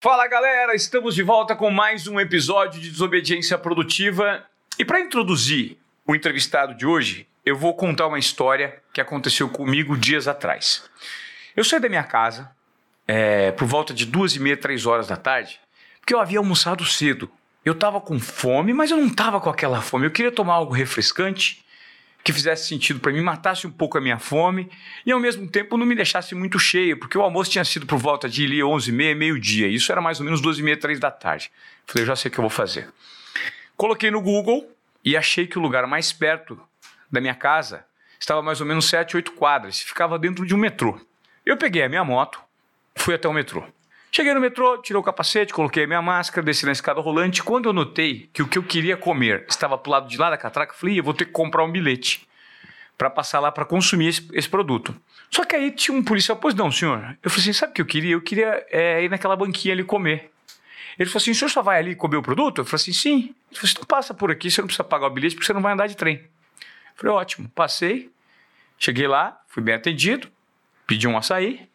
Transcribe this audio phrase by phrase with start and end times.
[0.00, 4.44] Fala galera, estamos de volta com mais um episódio de Desobediência Produtiva.
[4.78, 9.98] E para introduzir o entrevistado de hoje, eu vou contar uma história que aconteceu comigo
[9.98, 10.88] dias atrás.
[11.56, 12.48] Eu saí da minha casa
[13.08, 15.60] é, por volta de duas e meia, três horas da tarde,
[15.98, 17.28] porque eu havia almoçado cedo.
[17.64, 20.06] Eu estava com fome, mas eu não estava com aquela fome.
[20.06, 21.64] Eu queria tomar algo refrescante
[22.28, 24.70] que fizesse sentido para mim, matasse um pouco a minha fome
[25.06, 27.96] e ao mesmo tempo não me deixasse muito cheio, porque o almoço tinha sido por
[27.96, 29.66] volta de ali 11 h meio-dia.
[29.66, 31.50] Isso era mais ou menos 12 h 30 3 da tarde.
[31.86, 32.92] Falei, já sei o que eu vou fazer.
[33.78, 34.70] Coloquei no Google
[35.02, 36.60] e achei que o lugar mais perto
[37.10, 37.86] da minha casa
[38.20, 41.00] estava mais ou menos 7, 8 quadras, ficava dentro de um metrô.
[41.46, 42.38] Eu peguei a minha moto,
[42.94, 43.64] fui até o metrô.
[44.12, 47.42] Cheguei no metrô, tirei o capacete, coloquei a minha máscara, desci na escada rolante.
[47.42, 50.36] Quando eu notei que o que eu queria comer estava pro lado de lá da
[50.36, 52.27] catraca, falei, eu vou ter que comprar um bilhete
[52.98, 54.94] para passar lá para consumir esse, esse, produto.
[55.30, 57.16] Só que aí tinha um policial, pois não, senhor.
[57.22, 58.12] Eu falei assim, sabe o que eu queria?
[58.12, 60.30] Eu queria é, ir naquela banquinha ali comer.
[60.98, 62.58] Ele falou assim, o senhor só vai ali comer o produto?
[62.58, 63.16] Eu falei assim, sim.
[63.16, 65.52] Ele falou assim, então passa por aqui, você não precisa pagar o bilhete porque você
[65.52, 66.16] não vai andar de trem.
[66.16, 67.48] Eu falei, ótimo.
[67.54, 68.10] Passei,
[68.76, 70.28] cheguei lá, fui bem atendido,
[70.86, 71.68] pedi um açaí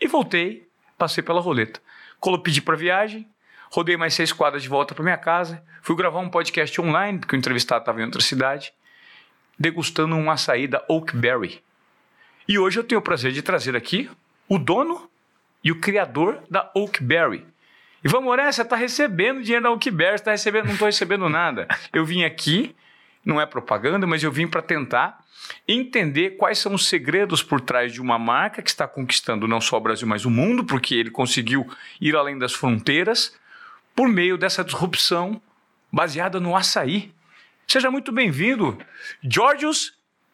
[0.00, 1.80] e voltei passei pela roleta.
[2.18, 3.26] Colo pedi para viagem,
[3.70, 7.36] rodei mais seis quadras de volta para minha casa, fui gravar um podcast online, porque
[7.36, 8.72] o entrevistado estava em outra cidade,
[9.58, 11.62] degustando um açaí da Oakberry.
[12.46, 14.10] E hoje eu tenho o prazer de trazer aqui
[14.48, 15.10] o dono
[15.62, 17.44] e o criador da Oakberry.
[18.02, 21.66] Ivan Moré, você está recebendo dinheiro da Oakberry, está recebendo, não estou recebendo nada.
[21.92, 22.74] Eu vim aqui,
[23.24, 25.22] não é propaganda, mas eu vim para tentar
[25.66, 29.76] entender quais são os segredos por trás de uma marca que está conquistando não só
[29.76, 31.66] o Brasil, mas o mundo, porque ele conseguiu
[32.00, 33.36] ir além das fronteiras
[33.94, 35.40] por meio dessa disrupção
[35.92, 37.12] baseada no açaí.
[37.70, 38.78] Seja muito bem-vindo,
[39.22, 39.92] Georgios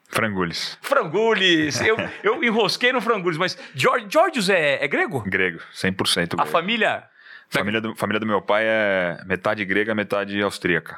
[0.09, 0.79] Frangulis.
[0.81, 1.81] Frangulis.
[1.81, 5.21] Eu, eu enrosquei no Frangulis, mas Georgios é, é grego?
[5.27, 6.41] Grego, 100% grego.
[6.41, 7.03] A família...
[7.51, 10.97] Família do, família do meu pai é metade grega, metade austríaca.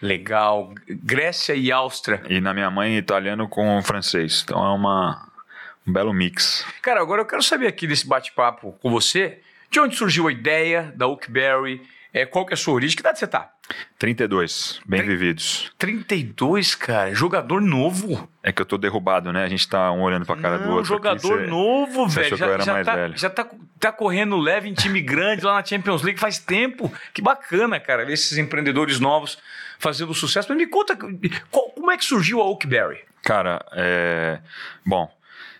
[0.00, 0.72] Legal.
[0.88, 2.22] Grécia e Áustria.
[2.26, 4.42] E na minha mãe, italiano com francês.
[4.44, 5.30] Então é uma,
[5.86, 6.66] um belo mix.
[6.80, 10.90] Cara, agora eu quero saber aqui desse bate-papo com você, de onde surgiu a ideia
[10.96, 11.82] da Oakberry,
[12.14, 13.52] é, qual que é a sua origem, que idade você tá?
[13.98, 15.72] 32, bem Tr vividos.
[15.78, 18.28] 32, cara, jogador novo.
[18.42, 19.44] É que eu tô derrubado, né?
[19.44, 20.84] A gente tá um olhando pra cara Não, do outro.
[20.86, 22.36] jogador aqui, novo, você velho.
[22.36, 23.16] Já, eu já tá, velho.
[23.16, 23.46] já tá,
[23.80, 26.92] tá correndo leve em time grande lá na Champions League faz tempo.
[27.12, 29.38] Que bacana, cara, ver esses empreendedores novos
[29.78, 30.48] fazendo sucesso.
[30.48, 30.96] Mas me conta,
[31.50, 33.00] qual, como é que surgiu a Oakberry?
[33.22, 34.38] Cara, é...
[34.84, 35.10] Bom,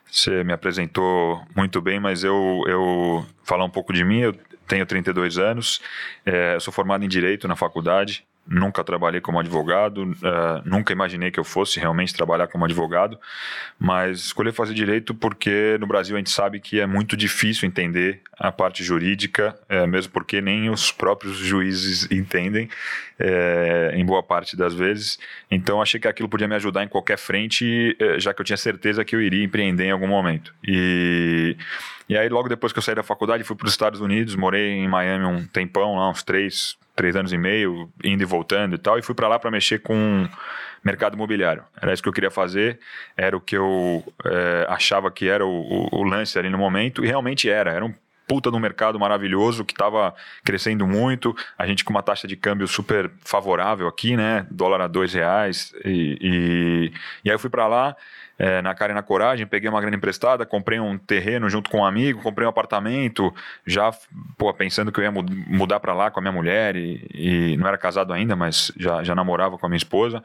[0.09, 4.34] você me apresentou muito bem, mas eu, eu falar um pouco de mim, eu
[4.66, 5.81] tenho 32 anos,
[6.25, 11.41] é, sou formado em Direito na faculdade, nunca trabalhei como advogado, uh, nunca imaginei que
[11.41, 13.19] eu fosse realmente trabalhar como advogado,
[13.79, 18.23] mas escolhi fazer direito porque no Brasil a gente sabe que é muito difícil entender
[18.39, 22.69] a parte jurídica, é, mesmo porque nem os próprios juízes entendem,
[23.19, 25.19] é, em boa parte das vezes.
[25.51, 29.05] Então achei que aquilo podia me ajudar em qualquer frente, já que eu tinha certeza
[29.05, 30.55] que eu iria empreender em algum momento.
[30.62, 31.56] E,
[32.09, 34.73] e aí, logo depois que eu saí da faculdade, fui para os Estados Unidos, morei
[34.73, 38.79] em Miami um tempão, lá uns três, três anos e meio, indo e voltando e
[38.79, 40.27] tal, e fui para lá para mexer com
[40.83, 41.62] mercado imobiliário.
[41.81, 42.81] Era isso que eu queria fazer,
[43.17, 47.05] era o que eu é, achava que era o, o, o, lance ali no momento,
[47.05, 47.71] e realmente era.
[47.71, 47.93] Era um
[48.26, 50.14] puta um mercado maravilhoso que estava
[50.44, 54.47] crescendo muito, a gente com uma taxa de câmbio super favorável aqui, né?
[54.50, 56.92] Dólar a dois reais, e, e,
[57.25, 57.97] e aí eu fui para lá
[58.38, 61.78] é, na cara e na coragem, peguei uma grana emprestada, comprei um terreno junto com
[61.78, 63.34] um amigo, comprei um apartamento,
[63.66, 63.92] já
[64.37, 67.66] pô, pensando que eu ia mudar para lá com a minha mulher e, e, não
[67.66, 70.22] era casado ainda, mas já, já namorava com a minha esposa.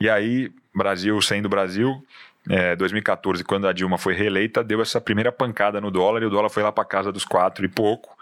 [0.00, 2.04] E aí, Brasil sendo Brasil,
[2.48, 6.30] é, 2014, quando a Dilma foi reeleita, deu essa primeira pancada no dólar e o
[6.30, 8.16] dólar foi lá para casa dos quatro e pouco.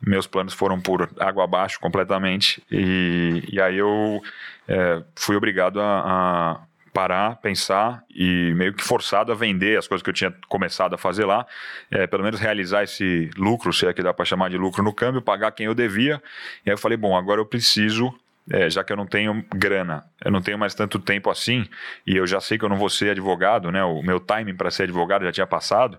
[0.00, 4.20] Meus planos foram por água abaixo completamente e, e aí eu
[4.68, 6.60] é, fui obrigado a, a
[6.92, 10.98] parar, pensar e meio que forçado a vender as coisas que eu tinha começado a
[10.98, 11.46] fazer lá,
[11.90, 14.92] é, pelo menos realizar esse lucro, se é que dá para chamar de lucro no
[14.92, 16.22] câmbio, pagar quem eu devia.
[16.66, 18.12] E aí eu falei, bom, agora eu preciso
[18.50, 21.68] é, já que eu não tenho grana, eu não tenho mais tanto tempo assim,
[22.04, 23.82] e eu já sei que eu não vou ser advogado, né?
[23.84, 25.98] O meu timing para ser advogado já tinha passado,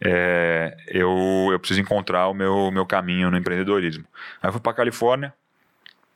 [0.00, 4.04] é, eu, eu preciso encontrar o meu, meu caminho no empreendedorismo.
[4.42, 5.32] Aí eu fui para Califórnia,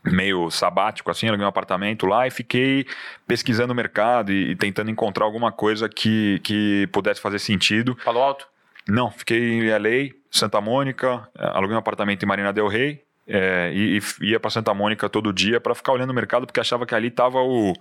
[0.04, 2.86] meio sabático assim, aluguei um apartamento lá e fiquei
[3.26, 7.96] pesquisando o mercado e, e, tentando encontrar alguma coisa que, que pudesse fazer sentido.
[8.04, 8.48] Falou alto?
[8.88, 13.98] Não, fiquei em LA, Santa Mônica, aluguei um apartamento em Marina Del Rey é, e,
[14.20, 16.94] e, ia para Santa Mônica todo dia para ficar olhando o mercado porque achava que
[16.94, 17.72] ali estava o,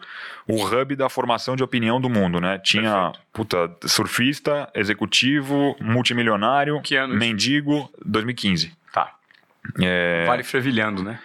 [0.48, 2.58] o hub da formação de opinião do mundo, né?
[2.58, 8.76] Tinha puta, surfista, executivo, multimilionário, mendigo, 2015.
[8.92, 9.14] Tá.
[9.82, 10.26] É...
[10.26, 11.20] Vale fervilhando, né?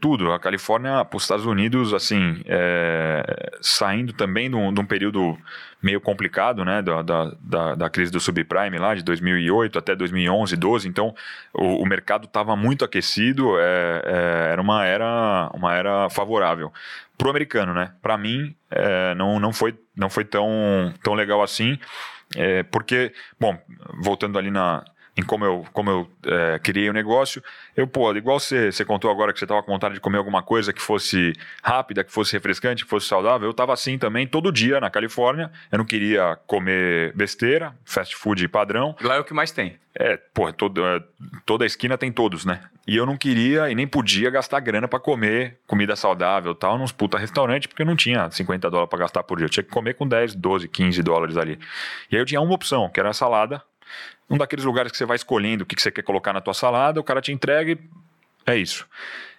[0.00, 0.32] Tudo.
[0.32, 5.36] A Califórnia, para os Estados Unidos, assim, é, saindo também de um, de um, período
[5.82, 10.88] meio complicado, né, da, da, da, crise do subprime lá, de 2008 até 2011, 12.
[10.88, 11.14] Então,
[11.52, 16.72] o, o mercado estava muito aquecido, é, é, era uma era, uma era favorável
[17.16, 17.92] para o americano, né?
[18.02, 21.78] Para mim, é, não, não foi, não foi tão, tão legal assim.
[22.36, 23.56] É, porque, bom,
[24.02, 24.84] voltando ali na,
[25.16, 27.42] em como eu, como eu é, criei o negócio.
[27.76, 30.42] Eu, pô, igual você, você contou agora que você estava com vontade de comer alguma
[30.42, 31.32] coisa que fosse
[31.62, 35.50] rápida, que fosse refrescante, que fosse saudável, eu estava assim também todo dia na Califórnia.
[35.70, 38.96] Eu não queria comer besteira, fast food padrão.
[39.00, 39.78] Lá é o que mais tem.
[39.96, 41.00] É, pô, todo, é,
[41.46, 42.60] toda esquina tem todos, né?
[42.86, 46.90] E eu não queria e nem podia gastar grana para comer comida saudável tal, nos
[46.90, 49.46] puta restaurante, porque eu não tinha 50 dólares para gastar por dia.
[49.46, 51.58] Eu tinha que comer com 10, 12, 15 dólares ali.
[52.10, 53.62] E aí eu tinha uma opção, que era a salada
[54.28, 57.00] um daqueles lugares que você vai escolhendo o que você quer colocar na tua salada,
[57.00, 57.78] o cara te entrega e
[58.46, 58.86] é isso.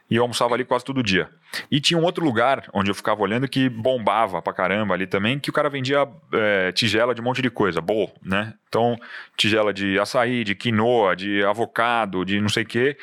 [0.09, 1.27] E eu almoçava ali quase todo dia.
[1.71, 5.39] E tinha um outro lugar onde eu ficava olhando que bombava pra caramba ali também,
[5.39, 8.53] que o cara vendia é, tigela de um monte de coisa, bowl, né?
[8.67, 8.95] Então,
[9.35, 12.97] tigela de açaí, de quinoa, de avocado, de não sei o quê.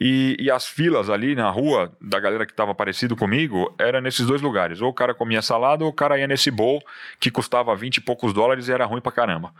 [0.00, 4.26] E, e as filas ali na rua da galera que tava parecido comigo era nesses
[4.26, 4.80] dois lugares.
[4.80, 6.82] Ou o cara comia salada ou o cara ia nesse bowl
[7.20, 9.52] que custava 20 e poucos dólares e era ruim pra caramba.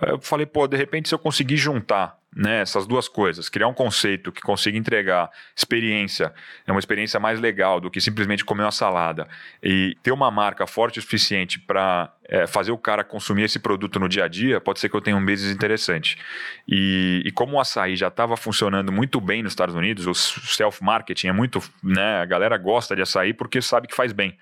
[0.00, 3.74] Eu falei, pô, de repente se eu conseguir juntar né, essas duas coisas, criar um
[3.74, 6.32] conceito que consiga entregar experiência,
[6.66, 9.28] é uma experiência mais legal do que simplesmente comer uma salada
[9.62, 14.00] e ter uma marca forte o suficiente para é, fazer o cara consumir esse produto
[14.00, 16.16] no dia a dia, pode ser que eu tenha um business interessante.
[16.66, 21.28] E, e como o açaí já estava funcionando muito bem nos Estados Unidos, o self-marketing
[21.28, 24.38] é muito, né, a galera gosta de açaí porque sabe que faz bem.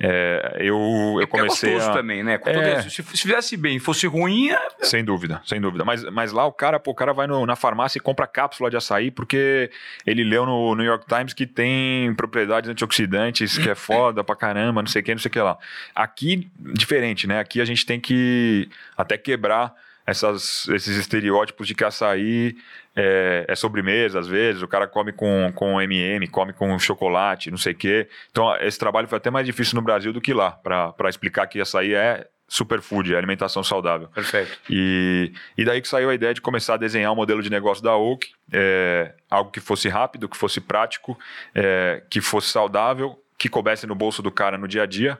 [0.00, 1.94] É, eu, eu comecei é gostoso a...
[1.94, 2.40] também, né?
[2.44, 2.82] É...
[2.82, 4.50] Se, se fizesse bem, fosse ruim...
[4.50, 4.60] É...
[4.82, 5.84] Sem dúvida, sem dúvida.
[5.84, 8.68] Mas, mas lá o cara, pô, o cara vai no, na farmácia e compra cápsula
[8.70, 9.70] de açaí porque
[10.04, 14.82] ele leu no New York Times que tem propriedades antioxidantes, que é foda pra caramba,
[14.82, 15.56] não sei o que, não sei o que lá.
[15.94, 17.38] Aqui, diferente, né?
[17.38, 19.74] Aqui a gente tem que até quebrar
[20.08, 22.56] essas, esses estereótipos de que açaí
[22.96, 27.58] é, é, sobremesa, às vezes, o cara come com, com MM, come com chocolate, não
[27.58, 28.08] sei o quê.
[28.30, 31.60] Então, esse trabalho foi até mais difícil no Brasil do que lá, para explicar que
[31.60, 34.08] açaí é superfood, alimentação saudável.
[34.08, 34.58] Perfeito.
[34.70, 37.50] E, e daí que saiu a ideia de começar a desenhar o um modelo de
[37.50, 41.16] negócio da Oak, é, algo que fosse rápido, que fosse prático,
[41.54, 45.18] é, que fosse saudável, que coubesse no bolso do cara no dia a dia.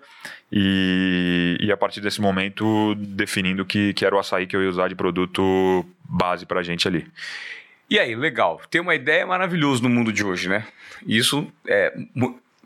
[0.51, 4.69] E, e a partir desse momento, definindo que, que era o açaí que eu ia
[4.71, 7.07] usar de produto base para a gente ali.
[7.91, 8.61] E aí, legal.
[8.71, 10.67] Tem uma ideia maravilhosa no mundo de hoje, né?
[11.07, 11.93] Isso é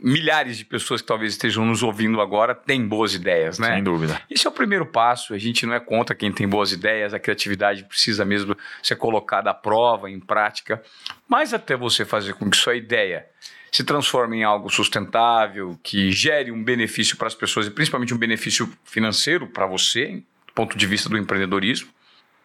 [0.03, 3.75] milhares de pessoas que talvez estejam nos ouvindo agora têm boas ideias, né?
[3.75, 4.21] Sem dúvida.
[4.29, 5.33] Esse é o primeiro passo.
[5.33, 9.51] A gente não é contra quem tem boas ideias, a criatividade precisa mesmo ser colocada
[9.51, 10.83] à prova, em prática.
[11.29, 13.27] Mas até você fazer com que sua ideia
[13.71, 18.19] se transforme em algo sustentável, que gere um benefício para as pessoas e principalmente um
[18.19, 21.89] benefício financeiro para você, do ponto de vista do empreendedorismo,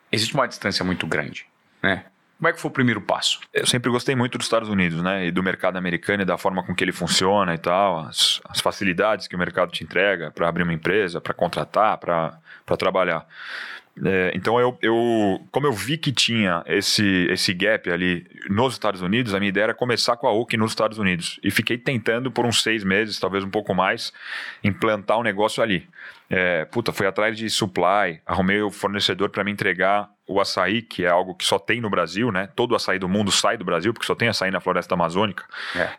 [0.10, 1.46] existe uma distância muito grande,
[1.84, 2.06] né?
[2.38, 3.40] Como é que foi o primeiro passo?
[3.52, 5.26] Eu sempre gostei muito dos Estados Unidos, né?
[5.26, 8.60] E do mercado americano e da forma com que ele funciona e tal, as, as
[8.60, 13.26] facilidades que o mercado te entrega para abrir uma empresa, para contratar, para trabalhar.
[14.06, 19.02] É, então, eu, eu, como eu vi que tinha esse, esse gap ali nos Estados
[19.02, 21.40] Unidos, a minha ideia era começar com a Oak nos Estados Unidos.
[21.44, 24.14] E fiquei tentando por uns seis meses, talvez um pouco mais,
[24.64, 25.88] implantar um negócio ali.
[26.30, 31.06] É, puta, fui atrás de supply, arrumei o fornecedor para me entregar o açaí, que
[31.06, 32.50] é algo que só tem no Brasil, né?
[32.54, 35.46] Todo açaí do mundo sai do Brasil, porque só tem açaí na floresta amazônica.
[35.74, 35.90] É.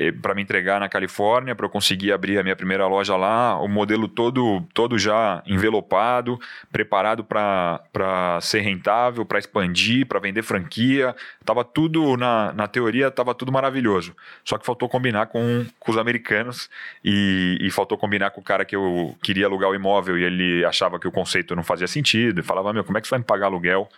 [0.00, 3.58] É, para me entregar na Califórnia, para eu conseguir abrir a minha primeira loja lá,
[3.60, 6.38] o modelo todo, todo já envelopado,
[6.70, 11.16] preparado para ser rentável, para expandir, para vender franquia.
[11.44, 14.14] Tava tudo, na, na teoria, tava tudo maravilhoso.
[14.44, 16.70] Só que faltou combinar com, com os americanos
[17.04, 20.64] e, e faltou combinar com o cara que eu queria alugar o imóvel e ele
[20.64, 22.40] achava que o conceito não fazia sentido.
[22.40, 23.88] E falava, meu, como é que você vai me pagar aluguel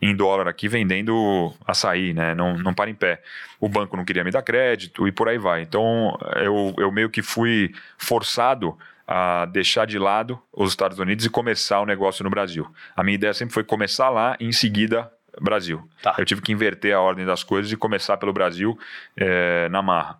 [0.00, 2.34] em dólar aqui vendendo açaí, né?
[2.34, 3.22] Não, não para em pé.
[3.58, 5.62] O banco não queria me dar crédito e por aí vai.
[5.62, 8.76] Então eu, eu meio que fui forçado
[9.06, 12.66] a deixar de lado os Estados Unidos e começar o negócio no Brasil.
[12.96, 15.82] A minha ideia sempre foi começar lá e em seguida Brasil.
[16.02, 16.14] Tá.
[16.18, 18.78] Eu tive que inverter a ordem das coisas e começar pelo Brasil
[19.16, 20.18] é, na marra.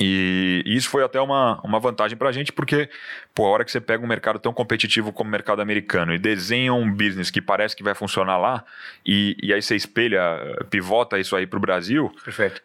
[0.00, 2.88] E, e isso foi até uma, uma vantagem para a gente, porque
[3.34, 6.18] pô, a hora que você pega um mercado tão competitivo como o mercado americano e
[6.18, 8.64] desenha um business que parece que vai funcionar lá,
[9.04, 10.20] e, e aí você espelha,
[10.70, 12.12] pivota isso aí para o Brasil,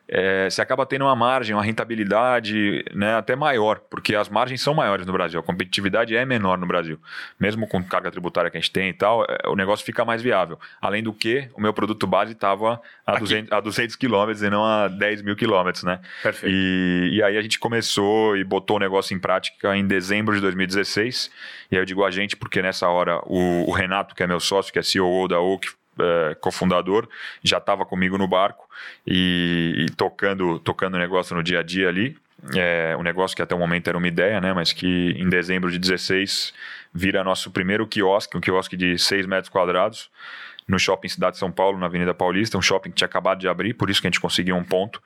[0.07, 4.73] é, você acaba tendo uma margem, uma rentabilidade né, até maior, porque as margens são
[4.73, 6.99] maiores no Brasil, a competitividade é menor no Brasil.
[7.39, 10.21] Mesmo com carga tributária que a gente tem e tal, é, o negócio fica mais
[10.21, 10.59] viável.
[10.81, 14.63] Além do que, o meu produto base estava a, 200, a 200 quilômetros e não
[14.63, 15.99] a 10 mil quilômetros, né?
[16.21, 16.53] Perfeito.
[16.53, 20.41] E, e aí a gente começou e botou o negócio em prática em dezembro de
[20.57, 21.31] 2016.
[21.71, 24.39] E aí eu digo a gente porque nessa hora o, o Renato, que é meu
[24.39, 27.07] sócio, que é CEO da Oak, é, cofundador,
[27.43, 28.69] já estava comigo no barco
[29.05, 32.17] e, e, tocando tocando o negócio no dia a dia ali.
[32.55, 35.71] É, um negócio que até o momento era uma ideia, né, mas que em dezembro
[35.71, 36.53] de 16
[36.93, 40.11] vira nosso primeiro quiosque, um quiosque de 6 metros quadrados
[40.67, 43.47] no shopping Cidade de São Paulo, na Avenida Paulista, um shopping que tinha acabado de
[43.47, 45.01] abrir, por isso que a gente conseguiu um ponto.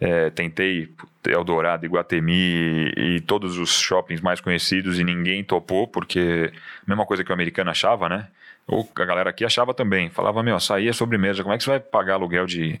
[0.00, 0.88] É, tentei
[1.24, 6.52] Eldorado, Iguatemi e, e, todos os shoppings mais conhecidos e ninguém topou, porque
[6.86, 8.26] mesma coisa que o americano achava, né?
[8.66, 10.10] Ou a galera aqui achava também.
[10.10, 12.80] Falava, meu, açaí é sobremesa, como é que você vai pagar aluguel de,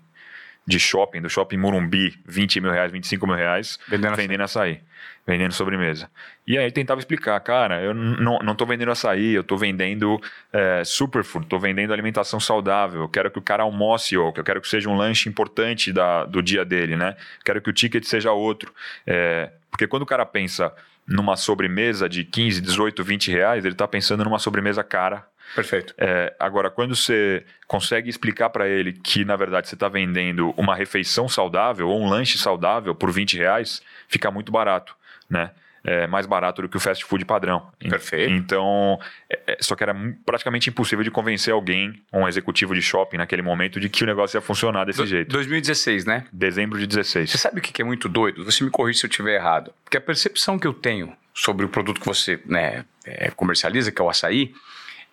[0.66, 4.72] de shopping, do shopping Morumbi, 20 mil reais, 25 mil reais, vendendo, vendendo açaí.
[4.72, 4.92] açaí
[5.26, 6.10] vendendo sobremesa.
[6.46, 10.20] E aí tentava explicar, cara, eu não, não tô vendendo açaí, eu tô vendendo
[10.52, 14.44] é, superfood, tô vendendo alimentação saudável, eu quero que o cara almoce ou que eu
[14.44, 17.16] quero que seja um lanche importante da, do dia dele, né?
[17.44, 18.74] Quero que o ticket seja outro.
[19.06, 20.72] É, porque quando o cara pensa
[21.06, 25.26] numa sobremesa de 15, 18, 20 reais, ele está pensando numa sobremesa cara.
[25.54, 25.94] Perfeito.
[25.98, 30.74] É, agora, quando você consegue explicar para ele que, na verdade, você está vendendo uma
[30.74, 34.96] refeição saudável ou um lanche saudável por 20 reais, fica muito barato
[35.32, 35.50] né?
[35.84, 37.66] É mais barato do que o fast food padrão.
[37.80, 38.32] Perfeito.
[38.32, 39.92] Então, é, é, só que era
[40.24, 44.36] praticamente impossível de convencer alguém, um executivo de shopping naquele momento, de que o negócio
[44.36, 45.32] ia funcionar desse Do, jeito.
[45.32, 46.24] 2016, né?
[46.32, 47.30] Dezembro de 16.
[47.30, 48.44] Você sabe o que é muito doido?
[48.44, 49.74] Você me corrige se eu estiver errado.
[49.82, 54.00] Porque a percepção que eu tenho sobre o produto que você né, é, comercializa, que
[54.00, 54.54] é o açaí,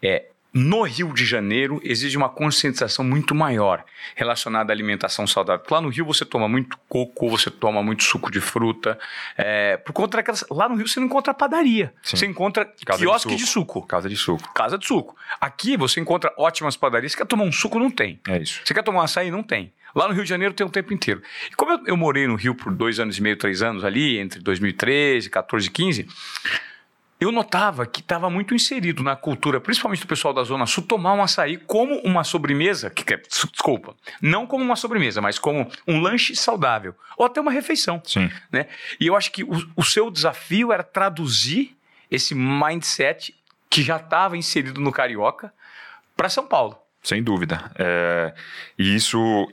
[0.01, 3.83] é no Rio de Janeiro exige uma conscientização muito maior
[4.15, 5.63] relacionada à alimentação saudável.
[5.69, 8.97] Lá no Rio você toma muito coco, você toma muito suco de fruta.
[9.37, 10.43] É, por conta daquelas.
[10.49, 11.93] Lá no Rio você não encontra padaria.
[12.01, 12.17] Sim.
[12.17, 13.45] Você encontra Casa quiosque de suco.
[13.45, 13.87] de suco.
[13.87, 14.53] Casa de suco.
[14.53, 15.15] Casa de suco.
[15.39, 17.11] Aqui você encontra ótimas padarias.
[17.11, 17.77] Você quer tomar um suco?
[17.77, 18.19] Não tem.
[18.27, 18.61] É isso.
[18.65, 19.29] Você quer tomar um açaí?
[19.29, 19.71] Não tem.
[19.93, 21.21] Lá no Rio de Janeiro tem o tempo inteiro.
[21.51, 24.17] E como eu, eu morei no Rio por dois anos e meio, três anos ali,
[24.17, 26.07] entre 2013, 14 e 15
[27.19, 31.13] eu notava que estava muito inserido na cultura, principalmente do pessoal da Zona Sul, tomar
[31.13, 36.33] um açaí como uma sobremesa, que, desculpa, não como uma sobremesa, mas como um lanche
[36.35, 38.01] saudável, ou até uma refeição.
[38.05, 38.31] Sim.
[38.49, 38.67] Né?
[38.99, 41.75] E eu acho que o, o seu desafio era traduzir
[42.09, 43.35] esse mindset
[43.69, 45.53] que já estava inserido no Carioca
[46.15, 46.77] para São Paulo.
[47.03, 47.71] Sem dúvida.
[47.77, 48.33] É,
[48.77, 49.47] e isso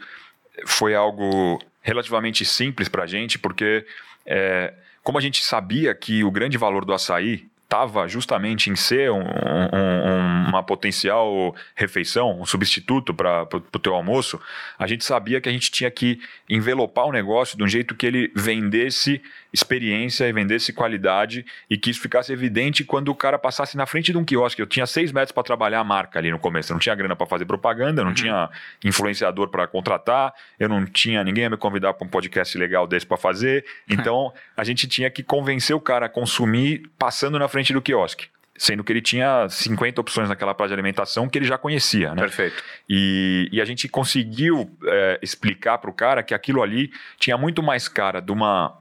[0.66, 3.84] foi algo relativamente simples para a gente, porque
[4.24, 9.10] é, como a gente sabia que o grande valor do açaí estava justamente em ser
[9.10, 14.40] um, um, uma potencial refeição, um substituto para o teu almoço,
[14.78, 18.06] a gente sabia que a gente tinha que envelopar o negócio de um jeito que
[18.06, 19.20] ele vendesse
[19.52, 24.12] experiência e vendesse qualidade e que isso ficasse evidente quando o cara passasse na frente
[24.12, 24.60] de um quiosque.
[24.60, 27.16] Eu tinha seis metros para trabalhar a marca ali no começo, eu não tinha grana
[27.16, 28.14] para fazer propaganda, não uhum.
[28.14, 28.50] tinha
[28.84, 33.06] influenciador para contratar, eu não tinha ninguém a me convidar para um podcast legal desse
[33.06, 37.55] para fazer, então a gente tinha que convencer o cara a consumir passando na frente
[37.72, 41.58] do quiosque sendo que ele tinha 50 opções naquela praça de alimentação que ele já
[41.58, 42.22] conhecia, né?
[42.22, 42.62] Perfeito.
[42.88, 47.62] E, e a gente conseguiu é, explicar para o cara que aquilo ali tinha muito
[47.62, 48.76] mais cara de uma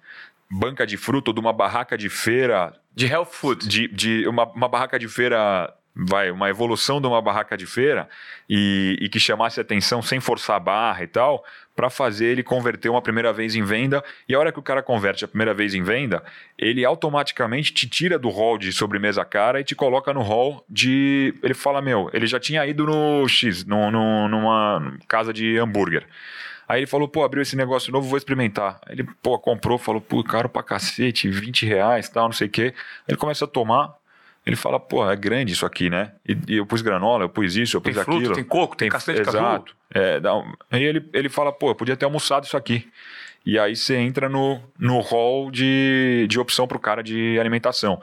[0.49, 2.73] banca de fruta ou de uma barraca de feira.
[2.93, 3.67] De health food.
[3.67, 8.09] De, de uma, uma barraca de feira vai, uma evolução de uma barraca de feira
[8.49, 11.43] e, e que chamasse atenção sem forçar a barra e tal,
[11.75, 14.03] para fazer ele converter uma primeira vez em venda.
[14.27, 16.23] E a hora que o cara converte a primeira vez em venda,
[16.57, 21.33] ele automaticamente te tira do hall de sobremesa cara e te coloca no hall de.
[21.41, 26.05] Ele fala: Meu, ele já tinha ido no X, no, no, numa casa de hambúrguer.
[26.67, 28.81] Aí ele falou, pô, abriu esse negócio novo, vou experimentar.
[28.89, 32.73] Ele, pô, comprou, falou, pô, caro pra cacete, 20 reais, tal, não sei o quê.
[33.07, 33.95] Ele começa a tomar,
[34.45, 36.11] ele fala, pô, é grande isso aqui, né?
[36.27, 38.19] E, e, eu pus granola, eu pus isso, eu pus tem aquilo.
[38.19, 39.75] Fruto, tem coco, tem, tem castanha de Exato.
[39.93, 40.21] É,
[40.69, 42.87] aí ele, ele fala, pô, eu podia ter almoçado isso aqui.
[43.45, 47.99] E aí você entra no, no hall de, de opção para o cara de alimentação.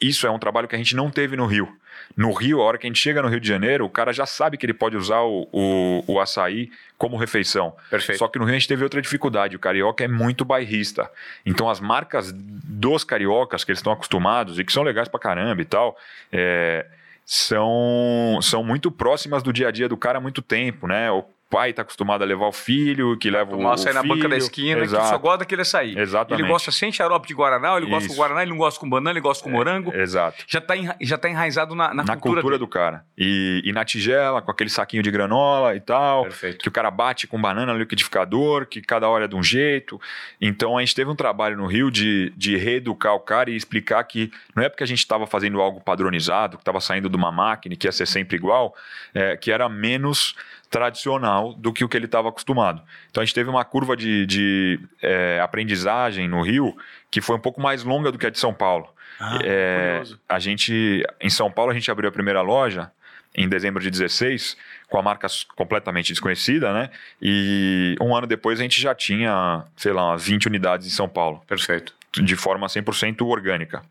[0.00, 1.68] Isso é um trabalho que a gente não teve no Rio.
[2.16, 4.26] No Rio, a hora que a gente chega no Rio de Janeiro, o cara já
[4.26, 7.74] sabe que ele pode usar o, o, o açaí como refeição.
[7.88, 8.18] Perfeito.
[8.18, 9.56] Só que no Rio a gente teve outra dificuldade.
[9.56, 11.10] O carioca é muito bairrista.
[11.46, 15.62] Então as marcas dos cariocas que eles estão acostumados e que são legais pra caramba
[15.62, 15.96] e tal,
[16.32, 16.86] é,
[17.24, 21.10] são, são muito próximas do dia a dia do cara há muito tempo, né?
[21.10, 24.14] O pai está acostumado a levar o filho, que leva Tomar o, o na filho.
[24.14, 25.02] banca da esquina, Exato.
[25.02, 25.98] que só gosta daquele açaí.
[25.98, 26.42] Exatamente.
[26.42, 28.14] Ele gosta sem xarope de Guaraná, ele gosta Isso.
[28.14, 29.92] com Guaraná, ele não gosta com banana, ele gosta com morango.
[29.92, 30.44] Exato.
[30.46, 32.58] Já está já tá enraizado na, na, Na cultura, dele.
[32.58, 33.04] do cara.
[33.18, 36.22] E, e na tigela, com aquele saquinho de granola e tal.
[36.22, 36.58] Perfeito.
[36.58, 40.00] Que o cara bate com banana no liquidificador, que cada hora é de um jeito.
[40.40, 44.02] Então a gente teve um trabalho no Rio de, de reeducar o cara e explicar
[44.04, 47.32] que não é porque a gente estava fazendo algo padronizado, que estava saindo de uma
[47.32, 48.74] máquina, que ia ser sempre igual,
[49.12, 50.34] é, que era menos
[50.70, 52.80] tradicional do que o que ele estava acostumado.
[53.10, 56.76] Então a gente teve uma curva de, de é, aprendizagem no Rio
[57.10, 58.88] que foi um pouco mais longa do que a de São Paulo.
[59.18, 62.90] Ah, É, a gente, em São Paulo, a gente abriu a primeira loja
[63.34, 64.56] em dezembro de 16,
[64.88, 66.90] com a marca completamente desconhecida, né?
[67.20, 71.08] E um ano depois a gente já tinha, sei lá, umas 20 unidades em São
[71.08, 71.94] Paulo, Perfeito.
[72.12, 73.82] de forma 100% orgânica.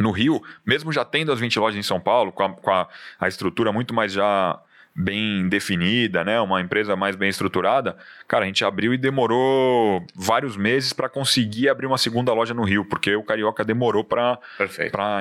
[0.00, 2.88] No Rio, mesmo já tendo as 20 lojas em São Paulo, com a, com a,
[3.20, 4.58] a estrutura muito mais já
[4.96, 6.40] bem definida, né?
[6.40, 11.68] Uma empresa mais bem estruturada, cara, a gente abriu e demorou vários meses para conseguir
[11.68, 14.38] abrir uma segunda loja no Rio, porque o Carioca demorou para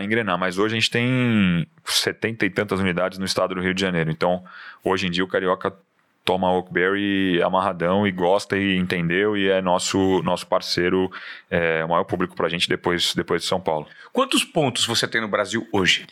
[0.01, 0.37] engrenar.
[0.37, 4.09] Mas hoje a gente tem 70 e tantas unidades no estado do Rio de Janeiro.
[4.09, 4.43] Então,
[4.81, 5.75] hoje em dia o Carioca
[6.23, 11.11] toma Oakberry amarradão e gosta e entendeu e é nosso nosso parceiro,
[11.51, 13.87] é, o maior público para a gente depois, depois de São Paulo.
[14.11, 16.07] Quantos pontos você tem no Brasil hoje?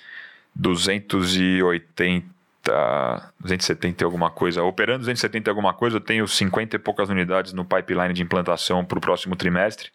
[0.55, 2.32] 280,
[3.39, 4.63] 270 e alguma coisa.
[4.63, 8.85] Operando 270 e alguma coisa, eu tenho 50 e poucas unidades no pipeline de implantação
[8.85, 9.89] para o próximo trimestre.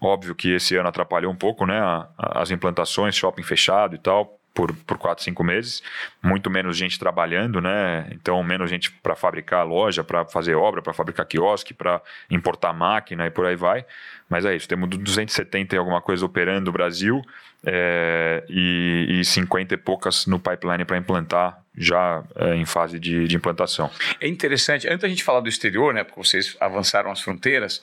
[0.00, 1.80] Óbvio que esse ano atrapalhou um pouco, né?
[2.18, 5.82] As implantações, shopping fechado e tal, por, por 4, 5 meses.
[6.22, 8.06] Muito menos gente trabalhando, né?
[8.10, 13.26] Então, menos gente para fabricar loja, para fazer obra, para fabricar quiosque, para importar máquina
[13.26, 13.86] e por aí vai.
[14.28, 17.22] Mas é isso, temos 270 e alguma coisa operando no Brasil
[17.66, 23.26] é, e, e 50 e poucas no pipeline para implantar, já é, em fase de,
[23.26, 23.90] de implantação.
[24.20, 27.82] É interessante, antes da gente falar do exterior, né, porque vocês avançaram as fronteiras,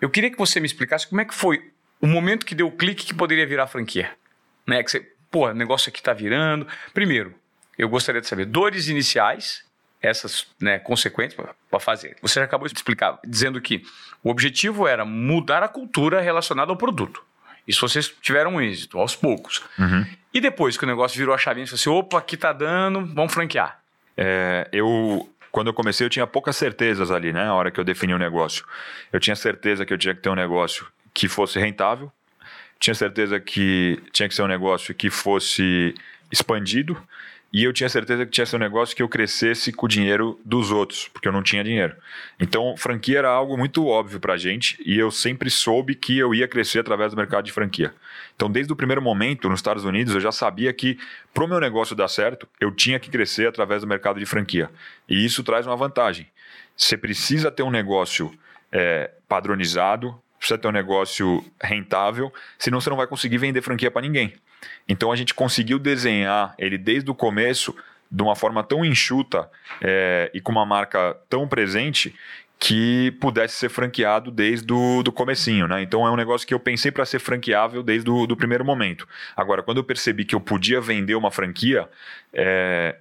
[0.00, 1.70] eu queria que você me explicasse como é que foi
[2.00, 4.10] o momento que deu o clique que poderia virar franquia.
[4.66, 6.66] Né, que você, pô, o negócio aqui tá virando.
[6.92, 7.32] Primeiro,
[7.78, 9.64] eu gostaria de saber dores iniciais,
[10.02, 11.36] essas né, consequentes
[11.70, 12.16] para fazer.
[12.20, 13.82] Você já acabou de explicar, dizendo que
[14.24, 17.22] o objetivo era mudar a cultura relacionada ao produto.
[17.66, 19.62] Isso vocês tiveram êxito, aos poucos.
[19.78, 20.06] Uhum.
[20.32, 23.04] E depois que o negócio virou a chavinha, você falou assim, opa, aqui tá dando,
[23.14, 23.80] vamos franquear.
[24.16, 27.46] É, eu quando eu comecei eu tinha poucas certezas ali, né?
[27.46, 28.64] A hora que eu defini o negócio,
[29.12, 32.12] eu tinha certeza que eu tinha que ter um negócio que fosse rentável,
[32.78, 35.94] tinha certeza que tinha que ser um negócio que fosse
[36.30, 36.96] expandido
[37.52, 40.38] e eu tinha certeza que tinha ser um negócio que eu crescesse com o dinheiro
[40.44, 41.96] dos outros, porque eu não tinha dinheiro.
[42.38, 46.46] Então, franquia era algo muito óbvio pra gente e eu sempre soube que eu ia
[46.46, 47.92] crescer através do mercado de franquia.
[48.36, 50.96] Então, desde o primeiro momento nos Estados Unidos, eu já sabia que
[51.34, 54.70] para o meu negócio dar certo, eu tinha que crescer através do mercado de franquia.
[55.08, 56.28] E isso traz uma vantagem.
[56.76, 58.32] Você precisa ter um negócio
[58.70, 64.02] é, padronizado, precisa ter um negócio rentável, senão você não vai conseguir vender franquia para
[64.02, 64.32] ninguém.
[64.88, 67.76] Então a gente conseguiu desenhar ele desde o começo
[68.10, 69.48] de uma forma tão enxuta
[69.80, 72.14] é, e com uma marca tão presente
[72.58, 75.80] que pudesse ser franqueado desde o do comecinho, né?
[75.82, 79.08] Então é um negócio que eu pensei para ser franqueável desde o do primeiro momento.
[79.34, 81.88] Agora, quando eu percebi que eu podia vender uma franquia,
[82.34, 82.96] é,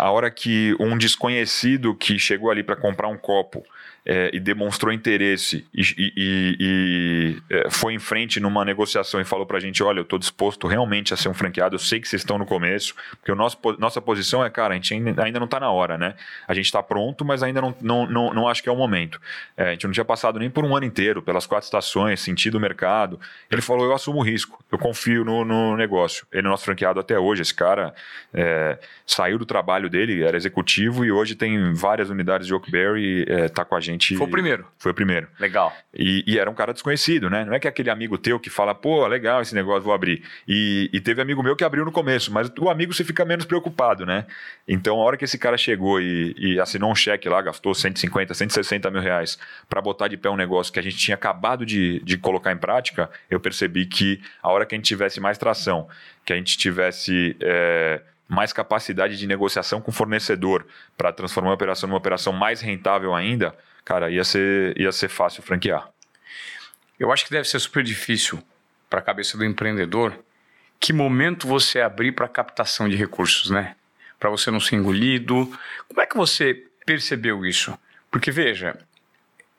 [0.00, 3.62] a hora que um desconhecido que chegou ali para comprar um copo
[4.06, 9.44] é, e demonstrou interesse e, e- e- é, foi em frente numa negociação e falou
[9.44, 12.08] para a gente, olha, eu estou disposto realmente a ser um franqueado, eu sei que
[12.08, 15.38] vocês estão no começo, porque o nosso, nossa posição é, cara, a gente ainda, ainda
[15.38, 16.14] não está na hora, né?
[16.48, 19.20] A gente está pronto, mas ainda não, não, não, não acho que é o momento.
[19.54, 22.54] É, a gente não tinha passado nem por um ano inteiro, pelas quatro estações, sentido
[22.54, 23.20] o mercado.
[23.50, 26.26] Ele falou, eu assumo o risco, eu confio no, no negócio.
[26.32, 27.94] Ele é nosso franqueado até hoje, esse cara
[28.32, 33.48] é, saiu do trabalho dele, era executivo e hoje tem várias unidades de Oakberry, é,
[33.48, 34.16] tá com a gente.
[34.16, 34.66] Foi o primeiro.
[34.78, 35.28] Foi o primeiro.
[35.38, 35.72] Legal.
[35.94, 37.44] E, e era um cara desconhecido, né?
[37.44, 40.22] Não é que é aquele amigo teu que fala, pô, legal esse negócio, vou abrir.
[40.46, 43.44] E, e teve amigo meu que abriu no começo, mas o amigo você fica menos
[43.44, 44.26] preocupado, né?
[44.66, 48.32] Então, a hora que esse cara chegou e, e assinou um cheque lá, gastou 150,
[48.32, 52.00] 160 mil reais para botar de pé um negócio que a gente tinha acabado de,
[52.00, 55.88] de colocar em prática, eu percebi que a hora que a gente tivesse mais tração,
[56.24, 57.36] que a gente tivesse.
[57.40, 58.00] é,
[58.30, 60.64] mais capacidade de negociação com o fornecedor
[60.96, 63.52] para transformar a operação numa operação mais rentável ainda,
[63.84, 65.88] cara, ia ser, ia ser fácil franquear.
[66.96, 68.40] Eu acho que deve ser super difícil
[68.88, 70.16] para a cabeça do empreendedor
[70.78, 73.74] que momento você abrir para captação de recursos, né?
[74.18, 75.50] Para você não ser engolido.
[75.88, 77.76] Como é que você percebeu isso?
[78.12, 78.78] Porque veja,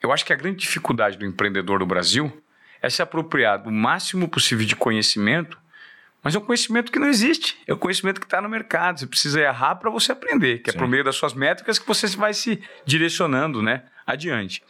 [0.02, 2.42] eu acho que a grande dificuldade do empreendedor do Brasil
[2.80, 5.61] é se apropriar do máximo possível de conhecimento
[6.22, 7.58] Mas é um conhecimento que não existe.
[7.66, 9.00] É um conhecimento que está no mercado.
[9.00, 10.76] Você precisa errar para você aprender, que Sim.
[10.76, 14.62] é por meio das suas métricas que você vai se direcionando né, adiante.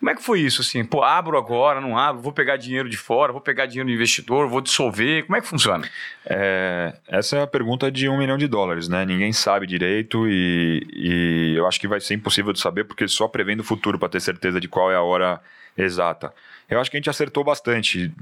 [0.00, 0.62] Como é que foi isso?
[0.62, 3.92] Assim, pô, abro agora, não abro, vou pegar dinheiro de fora, vou pegar dinheiro do
[3.92, 5.26] investidor, vou dissolver.
[5.26, 5.86] Como é que funciona?
[6.24, 9.04] É, essa é a pergunta de um milhão de dólares, né?
[9.04, 13.28] Ninguém sabe direito e, e eu acho que vai ser impossível de saber porque só
[13.28, 15.38] prevendo o futuro para ter certeza de qual é a hora
[15.76, 16.32] exata.
[16.70, 18.12] Eu acho que a gente acertou bastante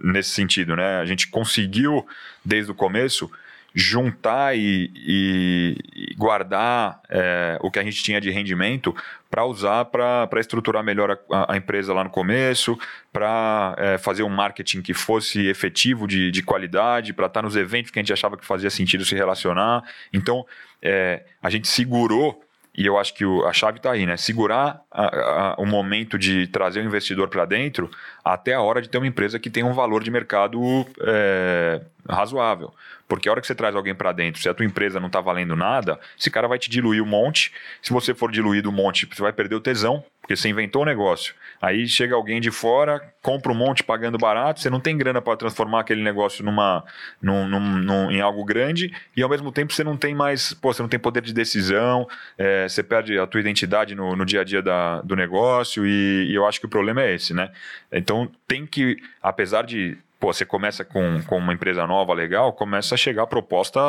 [0.00, 0.98] nesse sentido, né?
[0.98, 2.06] A gente conseguiu,
[2.44, 3.30] desde o começo,
[3.74, 8.94] juntar e, e, e guardar é, o que a gente tinha de rendimento
[9.30, 12.78] para usar para estruturar melhor a, a, empresa lá no começo,
[13.12, 17.56] para é, fazer um marketing que fosse efetivo de, de qualidade, para estar tá nos
[17.56, 19.82] eventos que a gente achava que fazia sentido se relacionar.
[20.12, 20.46] Então,
[20.82, 22.42] é, a gente segurou
[22.78, 24.16] e eu acho que o, a chave está aí, né?
[24.16, 27.90] Segurar a, a, o momento de trazer o investidor para dentro
[28.24, 30.60] até a hora de ter uma empresa que tem um valor de mercado
[31.00, 32.72] é, razoável.
[33.08, 35.20] Porque a hora que você traz alguém para dentro, se a tua empresa não está
[35.20, 37.50] valendo nada, esse cara vai te diluir um monte.
[37.80, 40.84] Se você for diluído um monte, você vai perder o tesão, porque você inventou o
[40.84, 41.34] negócio.
[41.60, 45.38] Aí chega alguém de fora, compra um monte pagando barato, você não tem grana para
[45.38, 46.84] transformar aquele negócio numa,
[47.20, 50.72] num, num, num, em algo grande, e ao mesmo tempo você não tem mais, pô,
[50.72, 54.42] você não tem poder de decisão, é, você perde a tua identidade no, no dia
[54.42, 57.50] a dia da, do negócio, e, e eu acho que o problema é esse, né?
[57.90, 62.94] Então tem que, apesar de pô, você começa com, com uma empresa nova, legal, começa
[62.94, 63.80] a chegar a proposta,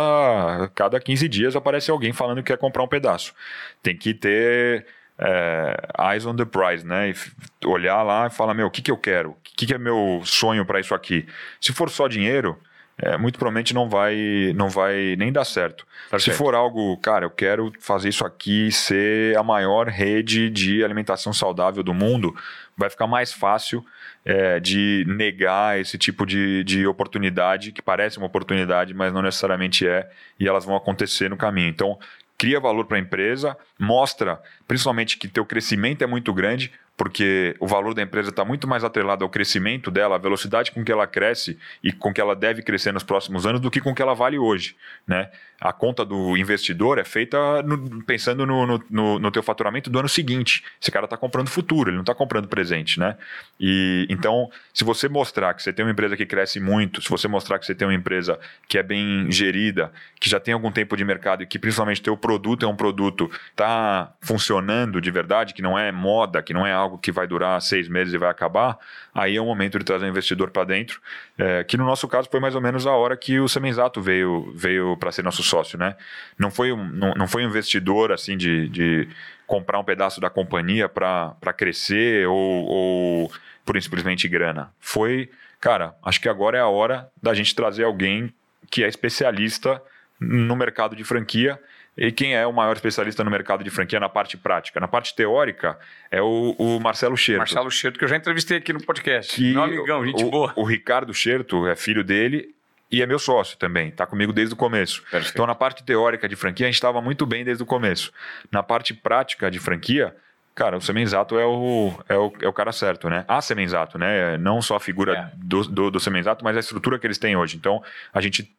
[0.76, 3.34] cada 15 dias aparece alguém falando que quer comprar um pedaço.
[3.82, 4.86] Tem que ter
[5.18, 5.76] é,
[6.12, 7.10] eyes on the prize, né?
[7.10, 9.32] E olhar lá e falar, meu, o que, que eu quero?
[9.32, 11.28] O que, que é meu sonho para isso aqui?
[11.60, 12.58] Se for só dinheiro,
[13.02, 15.86] é, muito provavelmente não vai, não vai nem dar certo.
[16.10, 16.32] Perfeito.
[16.32, 21.32] Se for algo, cara, eu quero fazer isso aqui ser a maior rede de alimentação
[21.32, 22.36] saudável do mundo,
[22.80, 23.86] vai ficar mais fácil
[24.26, 29.86] é, de negar esse tipo de, de oportunidade, que parece uma oportunidade, mas não necessariamente
[29.86, 31.68] é, e elas vão acontecer no caminho.
[31.68, 32.00] Então,
[32.38, 37.66] cria valor para a empresa, mostra principalmente que teu crescimento é muito grande, porque o
[37.66, 41.08] valor da empresa está muito mais atrelado ao crescimento dela, à velocidade com que ela
[41.08, 44.14] cresce e com que ela deve crescer nos próximos anos, do que com que ela
[44.14, 44.76] vale hoje.
[45.08, 45.30] Né?
[45.62, 49.98] A conta do investidor é feita no, pensando no, no, no, no teu faturamento do
[49.98, 50.62] ano seguinte.
[50.82, 53.00] Esse cara está comprando futuro, ele não está comprando presente.
[53.00, 53.16] Né?
[53.58, 57.30] E Então, se você mostrar que você tem uma empresa que cresce muito, se você
[57.30, 60.98] mostrar que você tem uma empresa que é bem gerida, que já tem algum tempo
[60.98, 65.62] de mercado e que principalmente teu produto é um produto está funcionando de verdade, que
[65.62, 68.30] não é moda, que não é algo algo que vai durar seis meses e vai
[68.30, 68.78] acabar,
[69.14, 71.00] aí é o momento de trazer um investidor para dentro,
[71.38, 74.52] é, que no nosso caso foi mais ou menos a hora que o Semenzato veio,
[74.56, 75.96] veio para ser nosso sócio, né?
[76.38, 79.08] Não foi um, não, não foi um investidor assim de, de
[79.46, 83.32] comprar um pedaço da companhia para crescer ou, ou
[83.64, 84.72] por simplesmente grana.
[84.80, 88.34] Foi, cara, acho que agora é a hora da gente trazer alguém
[88.70, 89.82] que é especialista
[90.20, 91.60] no mercado de franquia
[92.00, 94.80] e quem é o maior especialista no mercado de franquia na parte prática?
[94.80, 95.78] Na parte teórica,
[96.10, 97.40] é o, o Marcelo Scherto.
[97.40, 99.36] Marcelo Scherto, que eu já entrevistei aqui no podcast.
[99.36, 100.54] Que meu amigão, gente o, boa.
[100.56, 102.56] O Ricardo Scherto é filho dele
[102.90, 105.04] e é meu sócio também, está comigo desde o começo.
[105.12, 105.34] Perfeito.
[105.34, 108.14] Então, na parte teórica de franquia, a gente estava muito bem desde o começo.
[108.50, 110.16] Na parte prática de franquia,
[110.56, 113.26] cara, o Semenzato é o, é o, é o cara certo, né?
[113.28, 114.38] A Semenzato, né?
[114.38, 115.32] Não só a figura é.
[115.36, 117.58] do, do, do Semenzato, mas a estrutura que eles têm hoje.
[117.58, 117.84] Então,
[118.14, 118.50] a gente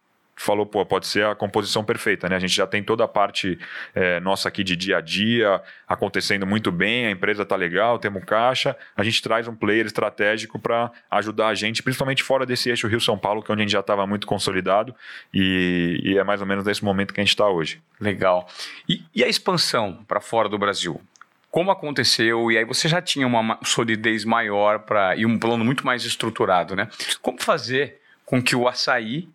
[0.40, 2.37] falou, pô, pode ser a composição perfeita, né?
[2.37, 3.59] A gente já tem toda a parte
[3.94, 8.24] é, nossa aqui de dia a dia acontecendo muito bem, a empresa tá legal, temos
[8.24, 12.88] caixa, a gente traz um player estratégico para ajudar a gente, principalmente fora desse eixo
[12.88, 14.94] Rio-São Paulo, que é onde a gente já estava muito consolidado
[15.35, 17.83] e, e, é mais ou menos nesse momento que a gente está hoje.
[18.00, 18.48] Legal.
[18.88, 21.00] E, e a expansão para fora do Brasil?
[21.50, 22.50] Como aconteceu?
[22.50, 26.74] E aí você já tinha uma solidez maior para e um plano muito mais estruturado,
[26.74, 26.88] né?
[27.20, 29.29] Como fazer com que o açaí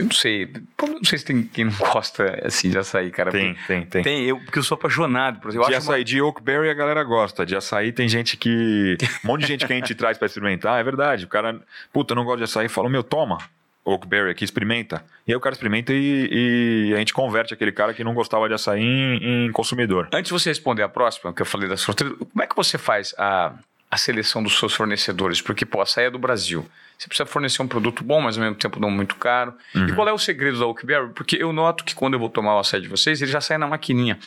[0.00, 0.50] eu não sei.
[0.80, 3.30] Não sei se tem quem não gosta assim de açaí, cara.
[3.30, 4.02] Tem, tem, tem.
[4.02, 5.40] Tem, eu, porque eu sou apaixonado.
[5.40, 6.04] Por exemplo, de açaí, uma...
[6.04, 7.44] de Oakberry a galera gosta.
[7.44, 8.96] De açaí tem gente que.
[9.24, 10.80] Um monte de gente que a gente traz para experimentar.
[10.80, 11.26] É verdade.
[11.26, 11.60] O cara,
[11.92, 12.68] puta, não gosta de açaí.
[12.68, 13.38] Fala, meu, toma.
[13.84, 15.04] Oakberry aqui, experimenta.
[15.26, 18.46] E aí o cara experimenta e, e, a gente converte aquele cara que não gostava
[18.46, 20.08] de açaí em, em consumidor.
[20.12, 22.76] Antes de você responder a próxima, que eu falei das fronteiras, como é que você
[22.76, 23.54] faz a,
[23.90, 25.40] a seleção dos seus fornecedores?
[25.40, 26.66] Porque, pô, açaí é do Brasil.
[27.00, 29.54] Você precisa fornecer um produto bom, mas ao mesmo tempo não muito caro.
[29.74, 29.88] Uhum.
[29.88, 31.08] E qual é o segredo da Oakberry?
[31.14, 33.56] Porque eu noto que quando eu vou tomar o açaí de vocês, ele já sai
[33.56, 34.18] na maquininha.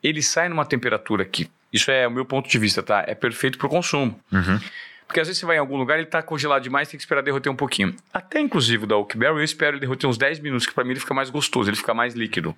[0.00, 3.02] Ele sai numa temperatura que, isso é o meu ponto de vista, tá?
[3.04, 4.16] É perfeito para o consumo.
[4.30, 4.60] Uhum.
[5.08, 7.20] Porque às vezes você vai em algum lugar ele está congelado demais, tem que esperar
[7.20, 7.96] derreter um pouquinho.
[8.14, 10.90] Até inclusive o da Oakberry, eu espero ele derreter uns 10 minutos, que para mim
[10.90, 12.54] ele fica mais gostoso, ele fica mais líquido.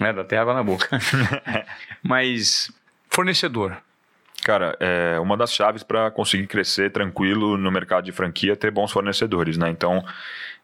[0.00, 0.12] Né?
[0.12, 0.88] Dá até água na boca.
[2.02, 2.72] Mas,
[3.08, 3.76] fornecedor.
[4.44, 8.70] Cara, é uma das chaves para conseguir crescer tranquilo no mercado de franquia é ter
[8.72, 9.70] bons fornecedores, né?
[9.70, 10.04] Então,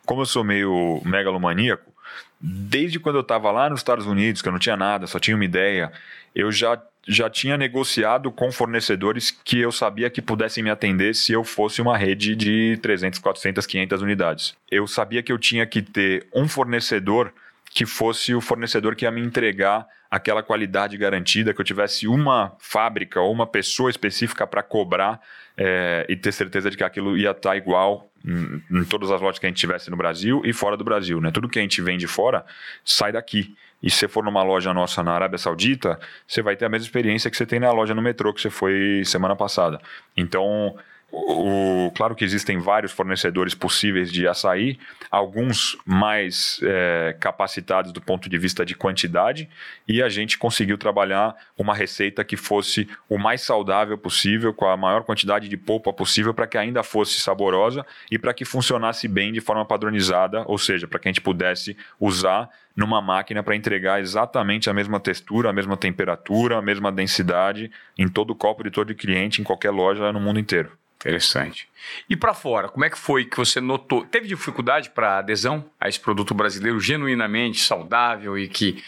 [0.04, 1.92] como eu sou meio megalomaníaco,
[2.40, 5.36] desde quando eu estava lá nos Estados Unidos, que eu não tinha nada, só tinha
[5.36, 5.92] uma ideia,
[6.34, 11.32] eu já já tinha negociado com fornecedores que eu sabia que pudessem me atender se
[11.32, 14.54] eu fosse uma rede de 300, 400, 500 unidades.
[14.70, 17.32] Eu sabia que eu tinha que ter um fornecedor
[17.70, 22.56] que fosse o fornecedor que ia me entregar aquela qualidade garantida, que eu tivesse uma
[22.58, 25.20] fábrica ou uma pessoa específica para cobrar
[25.56, 29.20] é, e ter certeza de que aquilo ia estar tá igual em, em, todas as
[29.20, 31.20] lojas que a gente tivesse no Brasil e fora do Brasil.
[31.20, 31.30] Né?
[31.30, 32.44] Tudo que a gente vende fora
[32.84, 33.54] sai daqui.
[33.82, 36.86] E se você for numa loja nossa na Arábia Saudita, você vai ter a mesma
[36.86, 39.80] experiência que você tem na loja no metrô que você foi semana passada.
[40.16, 40.76] Então,
[41.10, 44.78] o, claro que existem vários fornecedores possíveis de açaí,
[45.10, 49.48] alguns mais é, capacitados do ponto de vista de quantidade,
[49.86, 54.76] e a gente conseguiu trabalhar uma receita que fosse o mais saudável possível, com a
[54.76, 59.32] maior quantidade de polpa possível, para que ainda fosse saborosa e para que funcionasse bem
[59.32, 64.00] de forma padronizada, ou seja, para que a gente pudesse usar numa máquina para entregar
[64.00, 68.70] exatamente a mesma textura, a mesma temperatura, a mesma densidade em todo o copo de
[68.70, 70.70] todo cliente, em qualquer loja no mundo inteiro.
[71.00, 71.68] Interessante.
[72.10, 74.04] E para fora, como é que foi que você notou?
[74.04, 78.82] Teve dificuldade para adesão a esse produto brasileiro genuinamente saudável e que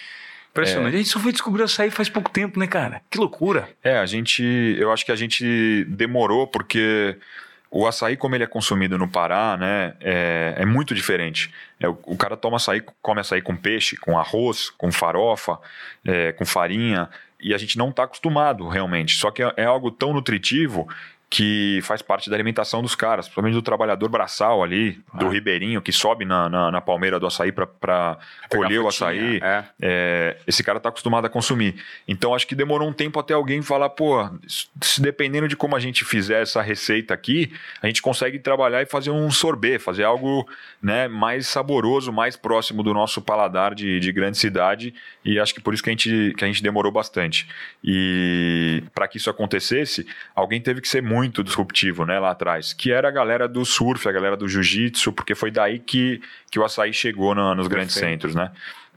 [0.51, 0.95] Impressionante.
[0.95, 0.97] É.
[0.97, 3.03] A gente só foi descobrir açaí faz pouco tempo, né, cara?
[3.09, 3.69] Que loucura.
[3.83, 4.43] É, a gente.
[4.79, 7.17] Eu acho que a gente demorou porque
[7.71, 11.53] o açaí, como ele é consumido no Pará, né, é, é muito diferente.
[11.79, 15.57] É, o, o, cara toma açaí, come açaí com peixe, com arroz, com farofa,
[16.05, 17.09] é, com farinha,
[17.41, 19.15] e a gente não está acostumado realmente.
[19.15, 20.89] Só que é, é algo tão nutritivo
[21.31, 25.31] que faz parte da alimentação dos caras, principalmente do trabalhador braçal ali, do ah.
[25.31, 29.39] ribeirinho, que sobe na, na, na palmeira do açaí para colher o açaí.
[29.41, 29.65] É.
[29.81, 31.77] É, esse cara está acostumado a consumir.
[32.09, 35.79] Então acho que demorou um tempo até alguém falar, pô, se dependendo de como a
[35.79, 40.49] gente fizer essa receita aqui, a gente consegue trabalhar e fazer um sorbet, fazer algo
[40.83, 44.93] né, mais saboroso, mais próximo do nosso paladar de, de grande cidade.
[45.25, 47.47] E acho que por isso que a gente, que a gente demorou bastante.
[47.85, 52.73] E para que isso acontecesse, alguém teve que ser muito muito disruptivo, né, lá atrás,
[52.73, 56.59] que era a galera do surf, a galera do jiu-jitsu, porque foi daí que, que
[56.59, 58.51] o açaí chegou na, nos grandes centros, né?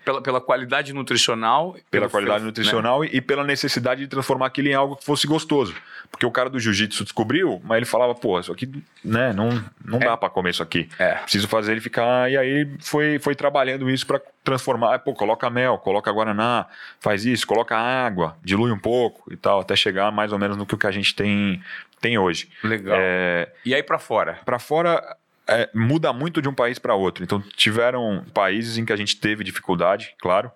[0.03, 1.75] Pela, pela qualidade nutricional.
[1.89, 2.47] Pela qualidade né?
[2.47, 3.09] nutricional né?
[3.11, 5.73] e pela necessidade de transformar aquilo em algo que fosse gostoso.
[6.11, 8.69] Porque o cara do jiu-jitsu descobriu, mas ele falava, pô, isso aqui,
[9.03, 10.05] né, não, não é.
[10.05, 10.87] dá para comer isso aqui.
[10.99, 11.15] É.
[11.15, 12.29] Preciso fazer ele ficar.
[12.29, 14.99] E aí foi, foi trabalhando isso para transformar.
[14.99, 16.67] Pô, coloca mel, coloca guaraná,
[16.99, 20.65] faz isso, coloca água, dilui um pouco e tal, até chegar mais ou menos no
[20.65, 21.61] que a gente tem
[22.03, 22.49] tem hoje.
[22.61, 22.97] Legal.
[22.99, 24.37] É, e aí para fora?
[24.43, 25.01] Para fora
[25.47, 27.23] é, muda muito de um país para outro.
[27.23, 30.51] Então tiveram países em que a gente teve dificuldade, claro,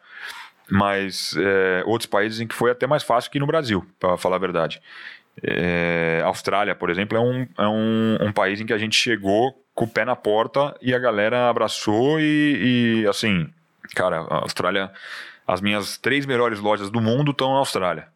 [0.70, 4.38] mas é, outros países em que foi até mais fácil que no Brasil, para falar
[4.38, 4.82] a verdade.
[5.44, 9.64] É, Austrália, por exemplo, é, um, é um, um, país em que a gente chegou
[9.76, 13.48] com o pé na porta e a galera abraçou e, e assim,
[13.96, 14.92] cara, a Austrália,
[15.46, 18.08] as minhas três melhores lojas do mundo estão na Austrália.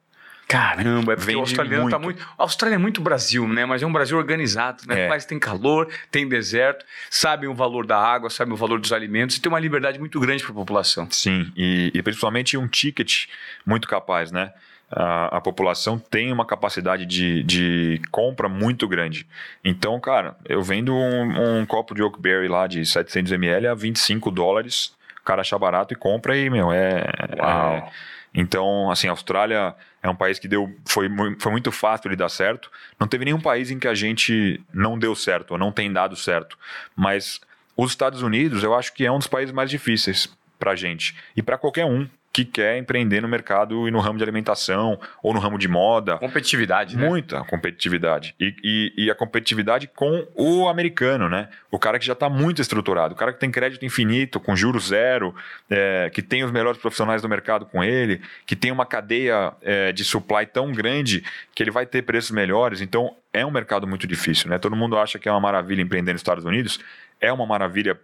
[0.52, 2.18] Caramba, é porque o australiano tá muito.
[2.18, 2.36] tá muito.
[2.38, 3.66] A Austrália é muito Brasil, né?
[3.66, 5.06] Mas é um Brasil organizado, né?
[5.06, 5.08] É.
[5.08, 9.38] Mas tem calor, tem deserto, sabem o valor da água, sabem o valor dos alimentos
[9.38, 11.08] e tem uma liberdade muito grande para a população.
[11.10, 13.28] Sim, e, e, principalmente um ticket
[13.66, 14.52] muito capaz, né?
[14.92, 19.26] A, a população tem uma capacidade de, de, compra muito grande.
[19.64, 24.94] Então, cara, eu vendo um, um copo de Oakberry lá de 700ml a 25 dólares,
[25.22, 27.06] o cara acha barato e compra e, meu, é.
[27.40, 27.74] Uau.
[27.74, 27.90] é
[28.34, 31.08] então, assim, a Austrália é um país que deu, foi,
[31.40, 32.72] foi muito fácil de dar certo.
[33.00, 36.16] Não teve nenhum país em que a gente não deu certo, ou não tem dado
[36.16, 36.58] certo.
[36.96, 37.40] Mas
[37.78, 41.16] os Estados Unidos, eu acho que é um dos países mais difíceis para gente.
[41.36, 45.34] E para qualquer um que quer empreender no mercado e no ramo de alimentação ou
[45.34, 46.18] no ramo de moda.
[46.18, 47.08] Competitividade, né?
[47.08, 48.34] Muita competitividade.
[48.40, 51.50] E, e, e, a competitividade com o americano, né?
[51.70, 54.88] O cara que já está muito estruturado, o cara que tem crédito infinito, com juros
[54.88, 55.36] zero,
[55.70, 59.92] é, que tem os melhores profissionais do mercado com ele, que tem uma cadeia é,
[59.92, 62.80] de supply tão grande que ele vai ter preços melhores.
[62.80, 64.58] Então, é um mercado muito difícil, né?
[64.58, 66.80] Todo mundo acha que é uma maravilha empreender nos Estados Unidos.
[67.20, 68.00] É uma maravilha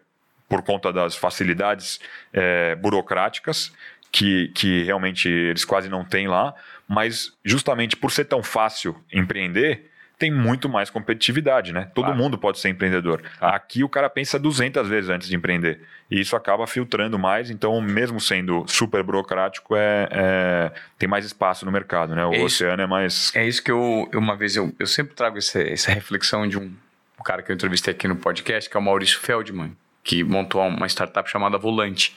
[0.47, 1.99] por conta das facilidades
[2.31, 3.73] é, burocráticas
[4.11, 6.53] que, que realmente eles quase não têm lá,
[6.87, 11.91] mas justamente por ser tão fácil empreender, tem muito mais competitividade, né?
[11.93, 12.19] Todo claro.
[12.19, 13.21] mundo pode ser empreendedor.
[13.39, 15.81] Aqui o cara pensa 200 vezes antes de empreender.
[16.09, 21.65] E isso acaba filtrando mais, então, mesmo sendo super burocrático, é, é tem mais espaço
[21.65, 22.25] no mercado, né?
[22.25, 23.31] O é oceano é mais.
[23.35, 26.73] É isso que eu, uma vez, eu, eu sempre trago essa, essa reflexão de um,
[27.19, 30.65] um cara que eu entrevistei aqui no podcast, que é o Maurício Feldman, que montou
[30.65, 32.15] uma startup chamada Volante.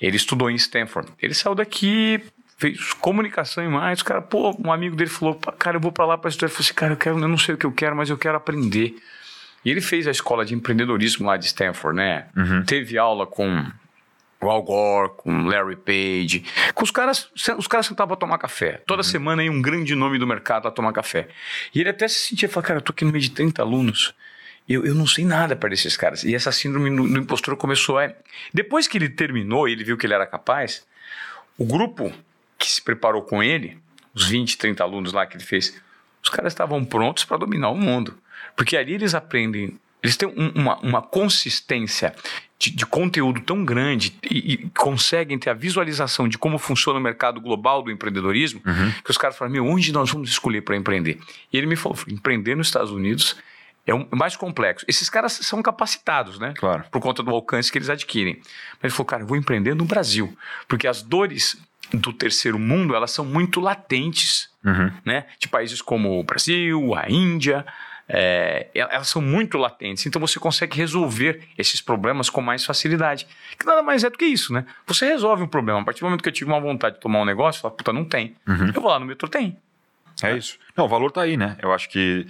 [0.00, 1.10] Ele estudou em Stanford.
[1.20, 2.22] Ele saiu daqui,
[2.56, 4.00] fez comunicação e mais.
[4.00, 6.46] O cara, pô, um amigo dele falou: cara, eu vou para lá para estudar.
[6.46, 8.18] Ele falou assim: cara, eu, quero, eu não sei o que eu quero, mas eu
[8.18, 8.96] quero aprender.
[9.64, 12.26] E ele fez a escola de empreendedorismo lá de Stanford, né?
[12.36, 12.64] Uhum.
[12.64, 13.66] Teve aula com
[14.40, 18.80] o Al Gore, com Larry Page, com os caras, os caras sentavam para tomar café.
[18.86, 21.28] Toda semana ia um grande nome do mercado a tomar café.
[21.74, 24.14] E ele até se sentia, falava, cara, eu tô aqui no meio de 30 alunos,
[24.68, 26.24] eu, eu não sei nada para esses caras.
[26.24, 28.12] E essa síndrome do, do impostor começou a...
[28.52, 30.86] Depois que ele terminou e ele viu que ele era capaz,
[31.56, 32.12] o grupo
[32.58, 33.78] que se preparou com ele,
[34.14, 35.80] os 20, 30 alunos lá que ele fez,
[36.22, 38.18] os caras estavam prontos para dominar o mundo.
[38.56, 42.14] Porque ali eles aprendem, eles têm um, uma, uma consistência
[42.58, 47.02] de, de, conteúdo tão grande e, e, conseguem ter a visualização de como funciona o
[47.02, 48.92] mercado global do empreendedorismo, Uhum.
[49.04, 51.20] que os caras falam, meu, onde nós vamos escolher para empreender?
[51.52, 53.36] E ele me falou, empreender nos Estados Unidos
[53.90, 54.84] é o mais complexo.
[54.88, 56.52] Esses caras são capacitados, né?
[56.56, 56.84] Claro.
[56.90, 58.36] Por conta do alcance que eles adquirem.
[58.74, 61.56] Mas ele falou, cara, eu vou empreender no Brasil, porque as dores
[61.92, 64.92] do terceiro mundo, elas são muito latentes, Uhum.
[65.04, 65.24] né?
[65.38, 67.64] De países como o Brasil, a Índia,
[68.06, 70.04] é, elas são muito latentes.
[70.04, 73.26] Então você consegue resolver esses problemas com mais facilidade.
[73.58, 74.66] Que nada mais é do que isso, né?
[74.86, 75.80] Você resolve um problema.
[75.80, 77.74] A partir do momento que eu tive uma vontade de tomar um negócio, eu falo,
[77.74, 78.34] puta, não tem.
[78.46, 78.66] Uhum.
[78.74, 79.56] Eu vou lá no metrô, tem.
[80.22, 80.58] É isso.
[80.76, 81.56] Não, o valor tá aí, né?
[81.62, 82.26] Eu acho que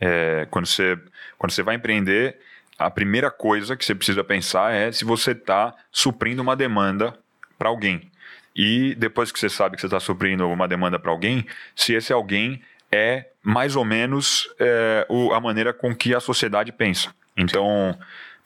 [0.00, 0.98] é, quando, você,
[1.38, 2.38] quando você vai empreender,
[2.78, 7.14] a primeira coisa que você precisa pensar é se você está suprindo uma demanda
[7.58, 8.10] para alguém.
[8.56, 12.12] E depois que você sabe que você está suprindo uma demanda para alguém, se esse
[12.12, 17.14] alguém é mais ou menos é, o, a maneira com que a sociedade pensa.
[17.36, 17.96] Então,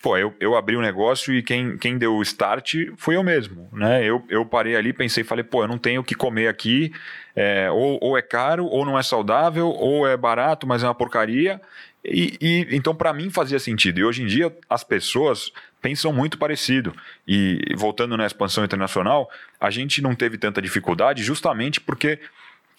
[0.05, 3.23] pô, eu, eu abri o um negócio e quem, quem deu o start foi eu
[3.23, 4.05] mesmo, né?
[4.05, 6.93] Eu, eu parei ali, pensei, falei, pô, eu não tenho o que comer aqui,
[7.35, 10.95] é, ou, ou é caro, ou não é saudável, ou é barato, mas é uma
[10.95, 11.59] porcaria.
[12.05, 13.99] E, e então, para mim, fazia sentido.
[13.99, 16.95] E hoje em dia, as pessoas pensam muito parecido.
[17.27, 22.21] E voltando na expansão internacional, a gente não teve tanta dificuldade justamente porque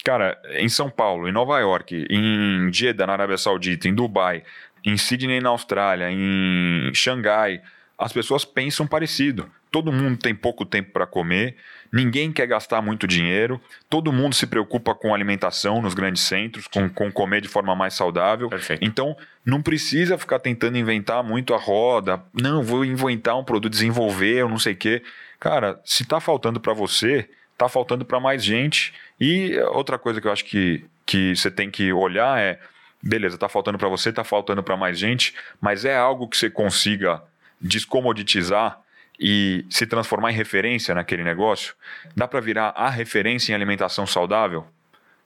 [0.06, 4.44] Cara, em São Paulo, em Nova York, em Jeddah, na Arábia Saudita, em Dubai,
[4.86, 7.60] em Sydney, na Austrália, em Xangai,
[7.98, 9.50] as pessoas pensam parecido.
[9.68, 11.56] Todo mundo tem pouco tempo para comer,
[11.92, 16.88] ninguém quer gastar muito dinheiro, todo mundo se preocupa com alimentação nos grandes centros, com,
[16.88, 18.48] com comer de forma mais saudável.
[18.48, 18.84] Perfeito.
[18.84, 22.22] Então, não precisa ficar tentando inventar muito a roda.
[22.32, 25.02] Não, vou inventar um produto, desenvolver, eu não sei o quê.
[25.38, 28.94] Cara, se está faltando para você, está faltando para mais gente.
[29.20, 32.58] E outra coisa que eu acho que, que você tem que olhar é:
[33.06, 36.50] beleza, está faltando para você, está faltando para mais gente, mas é algo que você
[36.50, 37.22] consiga
[37.60, 38.80] descomoditizar
[39.18, 41.74] e se transformar em referência naquele negócio?
[42.14, 44.66] Dá para virar a referência em alimentação saudável?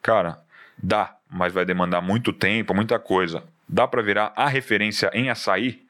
[0.02, 0.38] Cara,
[0.80, 3.42] dá, mas vai demandar muito tempo, muita coisa.
[3.68, 5.84] Dá para virar a referência em açaí?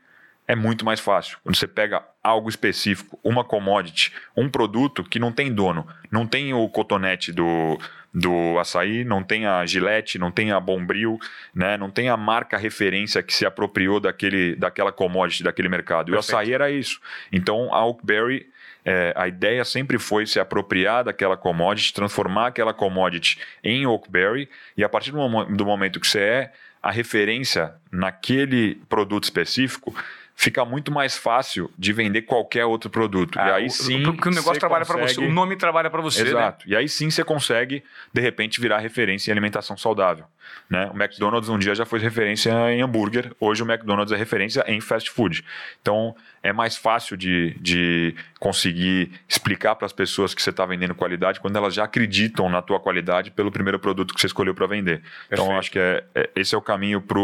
[0.46, 1.38] É muito mais fácil.
[1.44, 6.52] Quando você pega algo específico, uma commodity, um produto que não tem dono, não tem
[6.52, 7.78] o cotonete do,
[8.12, 11.18] do açaí, não tem a Gillette, não tem a Bombril,
[11.54, 11.76] né?
[11.76, 16.10] não tem a marca referência que se apropriou daquele, daquela commodity, daquele mercado.
[16.10, 17.00] E o açaí era isso.
[17.30, 18.48] Então a Oakberry,
[18.84, 24.82] é, a ideia sempre foi se apropriar daquela commodity, transformar aquela commodity em Oakberry, e
[24.82, 29.94] a partir do, do momento que você é a referência naquele produto específico,
[30.40, 33.38] fica muito mais fácil de vender qualquer outro produto.
[33.38, 34.02] Ah, e aí sim.
[34.02, 35.04] Porque o negócio trabalha consegue...
[35.04, 36.22] para você, o nome trabalha para você.
[36.22, 36.66] Exato.
[36.66, 36.72] Né?
[36.72, 40.24] E aí sim você consegue, de repente, virar referência em alimentação saudável.
[40.68, 40.90] Né?
[40.94, 44.80] O McDonald's um dia já foi referência em hambúrguer, hoje o McDonald's é referência em
[44.80, 45.44] fast food.
[45.82, 50.94] Então é mais fácil de, de conseguir explicar para as pessoas que você está vendendo
[50.94, 54.66] qualidade quando elas já acreditam na tua qualidade pelo primeiro produto que você escolheu para
[54.66, 55.02] vender.
[55.30, 57.20] Então eu acho que é, é, esse é o caminho para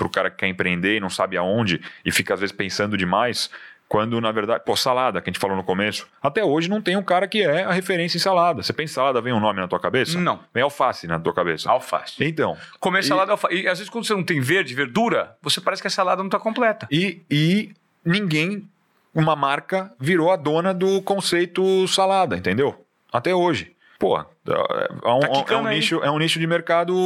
[0.00, 2.96] para o cara que quer empreender e não sabe aonde e fica às vezes pensando
[2.96, 3.50] demais,
[3.86, 6.96] quando na verdade, pô, salada, que a gente falou no começo, até hoje não tem
[6.96, 8.62] um cara que é a referência em salada.
[8.62, 10.18] Você pensa em salada, vem um nome na tua cabeça?
[10.18, 10.40] Não.
[10.54, 11.70] Vem alface na tua cabeça.
[11.70, 12.24] Alface.
[12.24, 12.56] Então.
[12.78, 13.54] Comer salada, alface.
[13.54, 16.28] E às vezes quando você não tem verde, verdura, você parece que a salada não
[16.28, 16.88] está completa.
[16.90, 18.66] E, e ninguém,
[19.14, 22.86] uma marca, virou a dona do conceito salada, entendeu?
[23.12, 23.76] Até hoje.
[23.98, 26.96] Pô, é um, tá é um nicho, é um nicho de mercado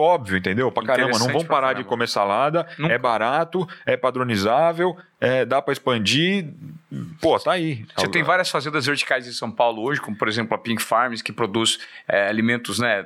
[0.00, 0.70] óbvio, entendeu?
[0.70, 2.94] Pra caramba, não vão parar de comer salada, Nunca.
[2.94, 6.46] é barato, é padronizável, é, dá para expandir.
[7.20, 7.84] Pô, tá aí.
[7.96, 11.20] Você tem várias fazendas verticais em São Paulo hoje, como por exemplo a Pink Farms,
[11.20, 13.04] que produz é, alimentos, né?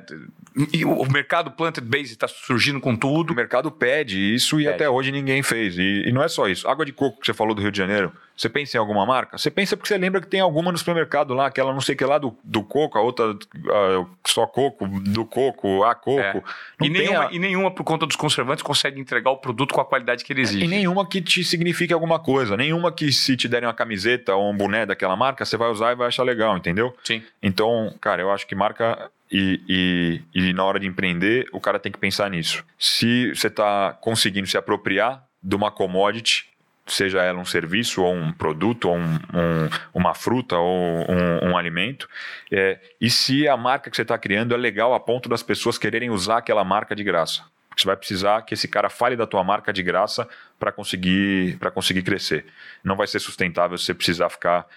[0.73, 3.31] E o mercado plant-based está surgindo com tudo.
[3.31, 4.67] O mercado pede isso pede.
[4.67, 5.77] e até hoje ninguém fez.
[5.77, 6.67] E, e não é só isso.
[6.67, 9.37] Água de coco que você falou do Rio de Janeiro, você pensa em alguma marca?
[9.37, 11.97] Você pensa porque você lembra que tem alguma no supermercado lá, aquela não sei o
[11.97, 13.35] que lá do, do coco, a outra
[13.79, 16.21] uh, só coco, do coco, a coco.
[16.21, 16.43] É.
[16.81, 17.31] E, nenhuma, a...
[17.31, 20.41] e nenhuma, por conta dos conservantes, consegue entregar o produto com a qualidade que ele
[20.41, 20.65] exige.
[20.65, 22.55] E nenhuma que te signifique alguma coisa.
[22.57, 25.91] Nenhuma que se te derem uma camiseta ou um boné daquela marca, você vai usar
[25.91, 26.95] e vai achar legal, entendeu?
[27.03, 27.23] Sim.
[27.41, 31.79] Então, cara, eu acho que marca e, e, e, na hora de empreender, o cara
[31.79, 32.65] tem que pensar nisso.
[32.77, 36.48] Se você está conseguindo se apropriar de uma commodity,
[36.93, 41.57] seja ela um serviço ou um produto, ou um, um, uma fruta ou um, um
[41.57, 42.07] alimento,
[42.51, 45.77] é, e se a marca que você está criando é legal a ponto das pessoas
[45.77, 47.43] quererem usar aquela marca de graça.
[47.75, 50.27] Você vai precisar que esse cara fale da tua marca de graça
[50.59, 52.45] para conseguir, conseguir crescer.
[52.83, 54.67] Não vai ser sustentável se você precisar ficar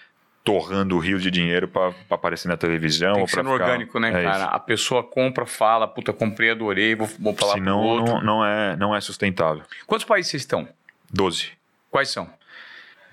[0.43, 3.13] torrando rios de dinheiro para aparecer na televisão.
[3.13, 3.49] Tem que ser ficar...
[3.49, 4.45] orgânico, né, é cara?
[4.45, 4.55] Isso.
[4.55, 8.13] A pessoa compra, fala, puta, comprei, adorei, vou, vou falar Senão, pro outro.
[8.15, 9.63] Não, não, é, não é sustentável.
[9.85, 10.67] Quantos países vocês estão?
[11.11, 11.51] Doze.
[11.93, 12.27] Quais são?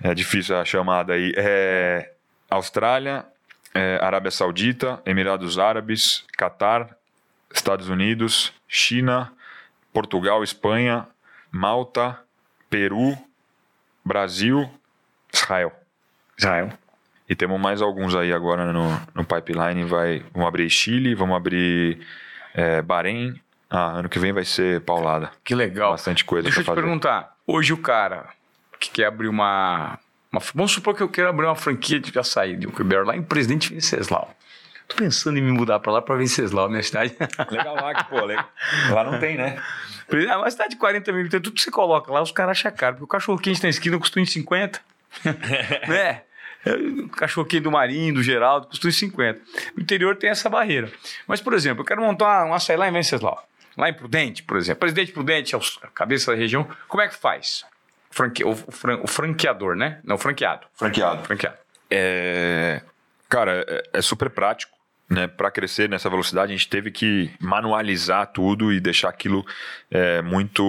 [0.01, 1.31] É difícil a chamada aí.
[1.37, 2.13] É
[2.49, 3.23] Austrália,
[3.75, 6.97] é Arábia Saudita, Emirados Árabes, Catar,
[7.53, 9.31] Estados Unidos, China,
[9.93, 11.07] Portugal, Espanha,
[11.51, 12.19] Malta,
[12.71, 13.15] Peru,
[14.03, 14.67] Brasil,
[15.31, 15.71] Israel.
[16.35, 16.73] Israel.
[17.29, 19.83] E temos mais alguns aí agora no, no pipeline.
[19.83, 21.99] Vai, vamos abrir Chile, vamos abrir
[22.55, 23.39] é, Bahrein.
[23.69, 25.29] Ah, ano que vem vai ser paulada.
[25.43, 25.91] Que legal.
[25.91, 26.81] Bastante coisa Deixa eu te fazer.
[26.81, 27.37] perguntar.
[27.45, 28.40] Hoje o cara
[28.81, 29.99] que quer abrir uma,
[30.31, 33.21] uma, Vamos supor que eu quero abrir uma franquia de açaí de Uber lá em
[33.21, 34.35] Presidente Venceslau.
[34.87, 37.15] Tô pensando em me mudar para lá para Venceslau, minha cidade.
[37.49, 38.49] Legal lá, que pô, legal.
[38.89, 39.61] lá não tem, né?
[40.11, 42.95] É uma cidade de 40 mil, tudo que você coloca lá, os caras acham caro.
[42.95, 44.81] Porque o cachorro quente na esquina custa em 50.
[45.87, 46.23] né?
[47.05, 49.39] O cachorro quente do Marinho, do Geraldo, custa em 50.
[49.77, 50.91] O interior tem essa barreira.
[51.25, 53.41] Mas, por exemplo, eu quero montar um açaí lá em Venceslau.
[53.77, 54.81] Lá em Prudente, por exemplo.
[54.81, 56.67] Presidente Prudente, é a cabeça da região.
[56.89, 57.63] Como é que faz?
[58.11, 58.43] Franque...
[58.43, 58.99] O, fran...
[59.01, 59.99] o franqueador, né?
[60.03, 60.67] Não, franqueado.
[60.73, 61.23] Franqueado.
[61.23, 61.57] Franqueado.
[61.89, 62.81] É...
[63.27, 64.79] Cara, é, é super prático.
[65.09, 69.45] Né, para crescer nessa velocidade, a gente teve que manualizar tudo e deixar aquilo
[69.89, 70.63] é, muito,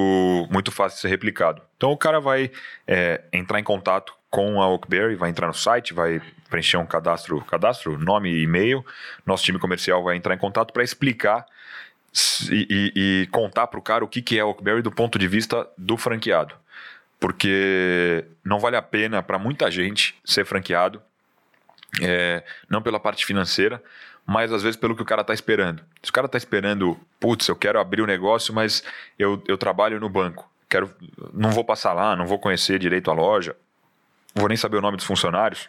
[0.50, 1.62] muito fácil de ser replicado.
[1.76, 2.50] Então o cara vai
[2.84, 6.20] é, entrar em contato com a Oakberry, vai entrar no site, vai
[6.50, 8.84] preencher um cadastro, cadastro, nome e e-mail.
[9.24, 11.46] Nosso time comercial vai entrar em contato para explicar
[12.50, 15.18] e, e, e contar para o cara o que, que é a Oakberry do ponto
[15.18, 16.54] de vista do franqueado.
[17.22, 21.00] Porque não vale a pena para muita gente ser franqueado,
[22.02, 23.80] é, não pela parte financeira,
[24.26, 25.84] mas às vezes pelo que o cara está esperando.
[26.02, 28.82] Se o cara está esperando, putz, eu quero abrir o um negócio, mas
[29.16, 30.92] eu, eu trabalho no banco, quero,
[31.32, 33.54] não vou passar lá, não vou conhecer direito a loja,
[34.34, 35.68] vou nem saber o nome dos funcionários,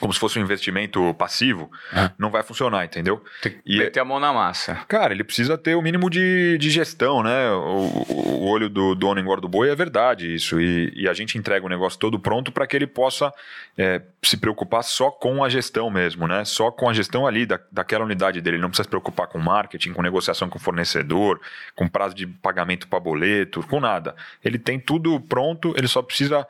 [0.00, 2.10] como se fosse um investimento passivo, é.
[2.18, 3.22] não vai funcionar, entendeu?
[3.40, 4.74] Tem que e meter a mão na massa.
[4.88, 7.48] Cara, ele precisa ter o mínimo de, de gestão, né?
[7.52, 10.60] O, o olho do dono engorda o boi é verdade isso.
[10.60, 13.32] E, e, a gente entrega o negócio todo pronto para que ele possa
[13.78, 16.44] é, se preocupar só com a gestão mesmo, né?
[16.44, 18.56] Só com a gestão ali da, daquela unidade dele.
[18.56, 21.40] Ele não precisa se preocupar com marketing, com negociação com fornecedor,
[21.76, 24.16] com prazo de pagamento para boleto, com nada.
[24.44, 26.44] Ele tem tudo pronto, ele só precisa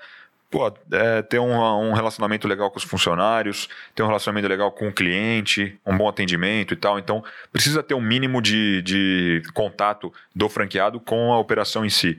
[0.54, 4.86] pô, é, ter um, um, relacionamento legal com os funcionários, ter um relacionamento legal com
[4.86, 6.96] o cliente, um bom atendimento e tal.
[6.96, 12.16] Então, precisa ter um mínimo de, de contato do franqueado com a operação em si.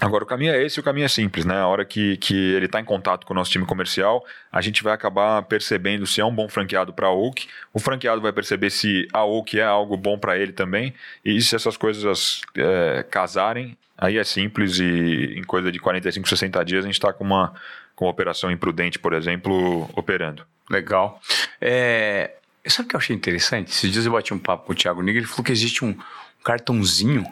[0.00, 1.58] Agora, o caminho é esse, o caminho é simples, né?
[1.58, 4.82] A hora que, que ele está em contato com o nosso time comercial, a gente
[4.82, 8.70] vai acabar percebendo se é um bom franqueado para a Oak, o franqueado vai perceber
[8.70, 10.94] se a Oak é algo bom para ele também,
[11.24, 16.64] e se essas coisas é, casarem, Aí é simples e em coisa de 45, 60
[16.64, 17.52] dias a gente está com uma,
[17.96, 20.46] com uma operação imprudente, por exemplo, operando.
[20.70, 21.20] Legal.
[21.60, 23.72] É, sabe o que eu achei interessante?
[23.72, 25.98] Esses dias eu bati um papo com o Thiago Nigro, ele falou que existe um
[26.44, 27.26] cartãozinho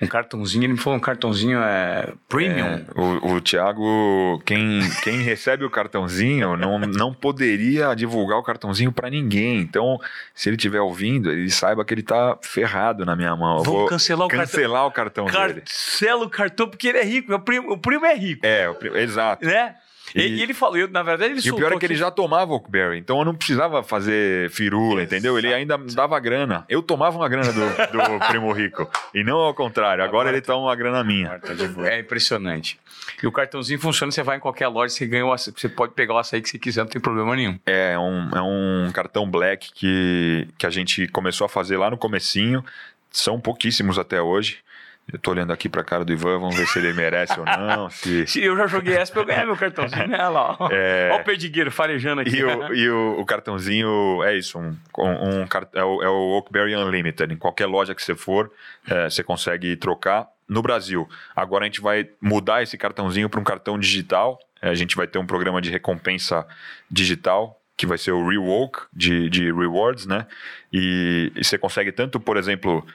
[0.00, 2.66] um cartãozinho, ele me falou um cartãozinho é, premium.
[2.66, 8.92] É, o, o Thiago, quem, quem recebe o cartãozinho não, não poderia divulgar o cartãozinho
[8.92, 9.58] para ninguém.
[9.58, 9.98] Então,
[10.34, 13.62] se ele estiver ouvindo, ele saiba que ele tá ferrado na minha mão.
[13.62, 15.24] Vamos vou cancelar o cancelar cartão.
[15.24, 15.60] o cartão dele.
[15.62, 17.34] Cancela o cartão porque ele é rico.
[17.34, 18.44] O primo, o primo é rico.
[18.44, 19.46] É, o, exato.
[19.46, 19.74] Né?
[20.16, 22.10] E, e, ele falou, eu, na verdade, ele E o pior é que ele já
[22.10, 25.38] tomava Oakberry, então eu não precisava fazer firula, entendeu?
[25.38, 26.64] Ele ainda dava grana.
[26.68, 28.90] Eu tomava uma grana do, do primo rico.
[29.14, 31.40] E não ao contrário, agora, agora ele toma uma grana minha.
[31.84, 32.78] É impressionante.
[33.22, 35.92] E o cartãozinho funciona, você vai em qualquer loja, você ganha o açaí, você pode
[35.92, 37.58] pegar o açaí que você quiser, não tem problema nenhum.
[37.66, 41.98] É um, é um cartão black que, que a gente começou a fazer lá no
[41.98, 42.64] comecinho.
[43.10, 44.58] São pouquíssimos até hoje.
[45.12, 47.88] Eu tô olhando aqui pra cara do Ivan, vamos ver se ele merece ou não.
[47.90, 48.26] Se...
[48.26, 50.16] se eu já joguei essa pra eu ganhar meu cartãozinho, né?
[50.18, 50.68] Olha lá, ó.
[50.72, 51.10] É...
[51.12, 52.38] Olha o perdigueiro farejando aqui.
[52.38, 56.36] E, o, e o, o, cartãozinho é isso, um, um, um é, o, é o
[56.36, 57.32] Oakberry Unlimited.
[57.32, 58.50] Em qualquer loja que você for,
[58.88, 60.28] é, você consegue trocar.
[60.48, 64.38] No Brasil, agora a gente vai mudar esse cartãozinho para um cartão digital.
[64.62, 66.46] É, a gente vai ter um programa de recompensa
[66.90, 70.26] digital que vai ser o Rewoke de, de rewards, né?
[70.72, 72.86] E, e você consegue tanto, por exemplo,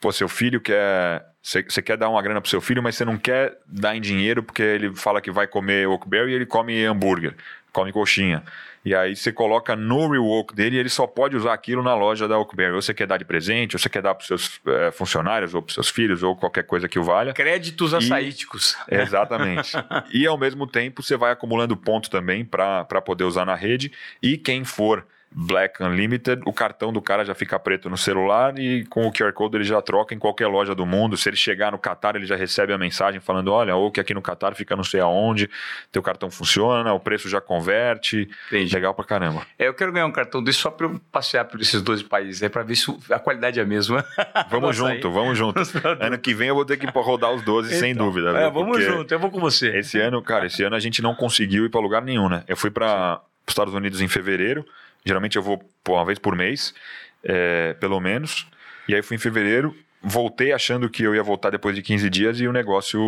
[0.00, 3.18] pô, seu filho quer você quer dar uma grana pro seu filho, mas você não
[3.18, 7.34] quer dar em dinheiro porque ele fala que vai comer Oakberry e ele come hambúrguer.
[7.70, 8.42] come coxinha.
[8.82, 12.26] E aí você coloca no rework dele e ele só pode usar aquilo na loja
[12.26, 12.72] da Oakberry.
[12.72, 15.54] Ou você quer dar de presente, ou você quer dar para os seus é, funcionários,
[15.54, 17.34] ou para os seus filhos, ou qualquer coisa que o valha.
[17.34, 18.74] Créditos açaíticos.
[18.90, 19.72] E, exatamente.
[20.12, 23.92] e ao mesmo tempo você vai acumulando pontos também para poder usar na rede.
[24.22, 28.84] E quem for Black Unlimited, o cartão do cara já fica preto no celular e
[28.84, 31.16] com o QR Code ele já troca em qualquer loja do mundo.
[31.16, 34.14] Se ele chegar no Qatar, ele já recebe a mensagem falando: olha, ou que aqui
[34.14, 35.50] no Qatar fica não sei aonde,
[35.90, 38.28] teu cartão funciona, o preço já converte.
[38.46, 38.72] Entendi.
[38.72, 39.42] Legal pra caramba.
[39.58, 42.40] É, eu quero ganhar um cartão desse só pra eu passear por esses dois países
[42.42, 44.04] aí, pra ver se a qualidade é a mesma.
[44.48, 45.60] Vamos junto, vamos junto.
[46.00, 48.30] ano que vem eu vou ter que rodar os 12, então, sem dúvida.
[48.30, 49.76] É, vamos junto, eu vou com você.
[49.78, 52.44] Esse ano, cara, esse ano a gente não conseguiu ir pra lugar nenhum, né?
[52.46, 54.64] Eu fui para os Estados Unidos em fevereiro.
[55.04, 56.74] Geralmente eu vou pô, uma vez por mês,
[57.22, 58.46] é, pelo menos.
[58.88, 62.40] E aí fui em fevereiro, voltei achando que eu ia voltar depois de 15 dias
[62.40, 63.00] e o negócio,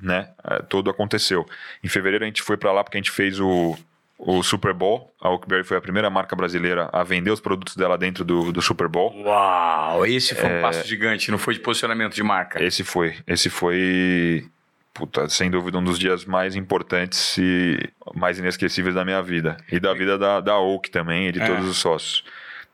[0.00, 1.46] né, é, todo aconteceu.
[1.82, 3.76] Em fevereiro a gente foi para lá porque a gente fez o,
[4.18, 5.12] o Super Bowl.
[5.20, 8.62] A Oakberry foi a primeira marca brasileira a vender os produtos dela dentro do, do
[8.62, 9.14] Super Bowl.
[9.22, 12.62] Uau, esse foi um é, passo gigante, não foi de posicionamento de marca.
[12.62, 14.48] Esse foi, esse foi
[14.94, 17.76] puta, sem dúvida, um dos dias mais importantes e
[18.14, 19.56] mais inesquecíveis da minha vida.
[19.70, 21.46] E da vida da, da Oak também, e de é.
[21.46, 22.24] todos os sócios.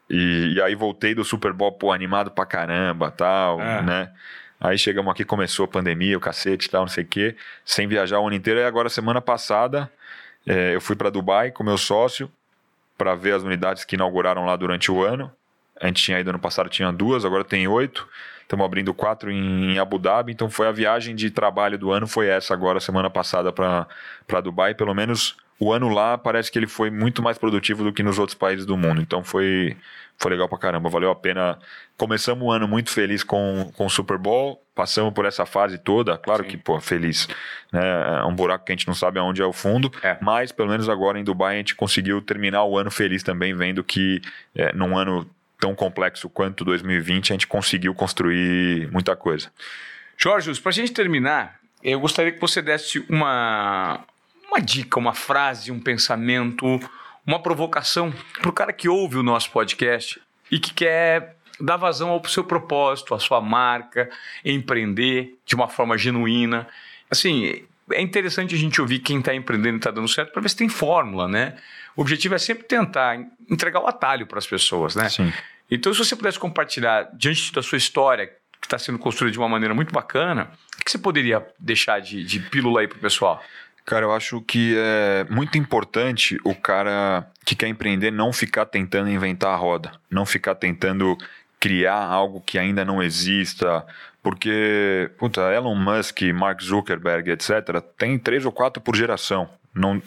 [0.09, 3.83] E, e, aí voltei do Super Bowl, pô, animado pra caramba, tal, é.
[3.83, 4.13] né?
[4.61, 8.21] Aí chegamos aqui, começou a pandemia, o cacete tal, não sei o quê, sem viajar
[8.21, 8.61] o ano inteiro.
[8.61, 9.91] E agora, semana passada,
[10.47, 12.31] é, eu fui para Dubai com meu sócio
[12.99, 15.33] para ver as unidades que inauguraram lá durante o ano.
[15.81, 18.07] A gente tinha ido ano passado, tinha duas, agora tem oito.
[18.51, 22.27] Estamos abrindo quatro em Abu Dhabi, então foi a viagem de trabalho do ano, foi
[22.27, 24.75] essa agora, semana passada, para Dubai.
[24.75, 28.19] Pelo menos o ano lá parece que ele foi muito mais produtivo do que nos
[28.19, 29.01] outros países do mundo.
[29.01, 29.77] Então foi,
[30.19, 31.61] foi legal pra caramba, valeu a pena.
[31.97, 36.19] Começamos o ano muito feliz com, com o Super Bowl, passamos por essa fase toda,
[36.19, 36.49] claro Sim.
[36.49, 37.29] que, pô, feliz.
[37.73, 37.81] Né?
[38.21, 40.19] É um buraco que a gente não sabe aonde é o fundo, é.
[40.21, 43.85] mas pelo menos agora em Dubai a gente conseguiu terminar o ano feliz também, vendo
[43.85, 44.21] que
[44.57, 45.25] é, num ano
[45.61, 49.53] tão complexo quanto 2020, a gente conseguiu construir muita coisa.
[50.17, 54.01] Jorge, para a gente terminar, eu gostaria que você desse uma,
[54.49, 56.81] uma dica, uma frase, um pensamento,
[57.27, 62.09] uma provocação para o cara que ouve o nosso podcast e que quer dar vazão
[62.11, 64.11] ao seu propósito, à sua marca,
[64.45, 66.67] empreender de uma forma genuína.
[67.11, 67.63] Assim,
[67.93, 70.57] é interessante a gente ouvir quem está empreendendo e está dando certo para ver se
[70.57, 71.57] tem fórmula, né?
[71.97, 73.19] O objetivo é sempre tentar
[73.49, 75.09] entregar o atalho para as pessoas, né?
[75.09, 75.33] Sim.
[75.71, 78.27] Então, se você pudesse compartilhar diante da sua história,
[78.61, 82.25] que está sendo construída de uma maneira muito bacana, o que você poderia deixar de,
[82.25, 83.43] de pílula aí para o pessoal?
[83.85, 89.09] Cara, eu acho que é muito importante o cara que quer empreender não ficar tentando
[89.09, 91.17] inventar a roda, não ficar tentando
[91.61, 93.87] criar algo que ainda não exista,
[94.23, 99.49] porque, puta, Elon Musk, Mark Zuckerberg, etc., tem três ou quatro por geração.
[99.75, 100.03] Não,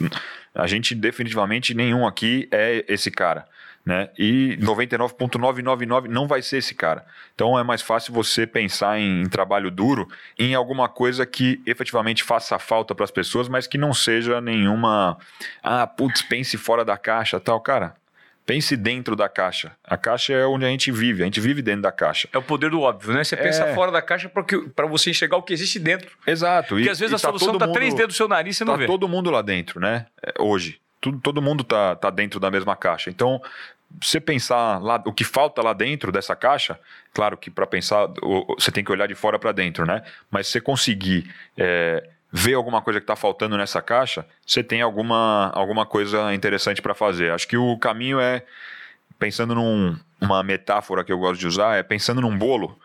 [0.54, 3.48] a gente definitivamente nenhum aqui é esse cara.
[3.86, 4.10] Né?
[4.18, 7.06] E 99.999 não vai ser esse cara.
[7.36, 10.08] Então é mais fácil você pensar em, em trabalho duro,
[10.40, 15.18] em alguma coisa que efetivamente faça falta para as pessoas, mas que não seja nenhuma.
[15.62, 17.60] Ah, putz, pense fora da caixa, tal.
[17.60, 17.94] Cara,
[18.46, 19.72] Pense dentro da caixa.
[19.84, 22.28] A caixa é onde a gente vive, a gente vive dentro da caixa.
[22.34, 23.24] É o poder do óbvio, né?
[23.24, 23.74] Você pensa é...
[23.74, 24.30] fora da caixa
[24.76, 26.12] para você enxergar o que existe dentro.
[26.28, 26.70] Exato.
[26.70, 28.66] Porque e, às vezes a tá solução está três dedos do seu nariz e você
[28.66, 28.86] não tá vê.
[28.86, 30.08] todo mundo lá dentro, né?
[30.22, 30.80] É, hoje.
[31.00, 33.10] Tudo, todo mundo tá, tá dentro da mesma caixa.
[33.10, 33.42] Então,
[34.02, 36.80] você pensar lá, o que falta lá dentro dessa caixa,
[37.14, 38.08] claro que para pensar,
[38.58, 40.02] você tem que olhar de fora para dentro, né?
[40.32, 45.52] Mas você conseguir é, vê alguma coisa que está faltando nessa caixa, você tem alguma,
[45.54, 47.32] alguma coisa interessante para fazer.
[47.32, 48.44] Acho que o caminho é,
[49.20, 52.76] pensando numa metáfora que eu gosto de usar, é pensando num bolo,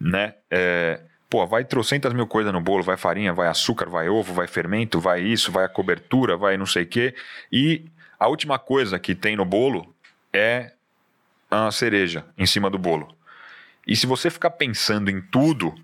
[0.00, 0.32] né?
[0.50, 4.46] É, pô, vai trocentas mil coisas no bolo, vai farinha, vai açúcar, vai ovo, vai
[4.46, 7.14] fermento, vai isso, vai a cobertura, vai não sei o quê.
[7.52, 7.84] E
[8.18, 9.94] a última coisa que tem no bolo
[10.32, 10.72] é
[11.50, 13.14] a cereja em cima do bolo.
[13.86, 15.74] E se você ficar pensando em tudo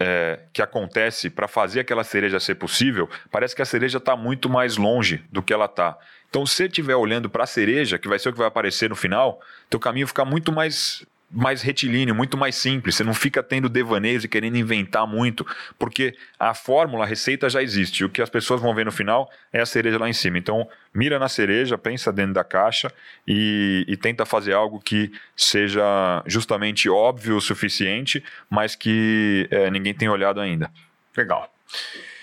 [0.00, 4.48] é, que acontece para fazer aquela cereja ser possível, parece que a cereja está muito
[4.48, 5.98] mais longe do que ela está.
[6.30, 8.88] Então, se você estiver olhando para a cereja, que vai ser o que vai aparecer
[8.88, 12.96] no final, teu caminho fica muito mais mais retilíneo, muito mais simples.
[12.96, 15.46] Você não fica tendo devaneios e querendo inventar muito,
[15.78, 18.04] porque a fórmula, a receita já existe.
[18.04, 20.38] O que as pessoas vão ver no final é a cereja lá em cima.
[20.38, 22.92] Então, mira na cereja, pensa dentro da caixa
[23.26, 29.94] e, e tenta fazer algo que seja justamente óbvio o suficiente, mas que é, ninguém
[29.94, 30.70] tem olhado ainda.
[31.16, 31.52] Legal.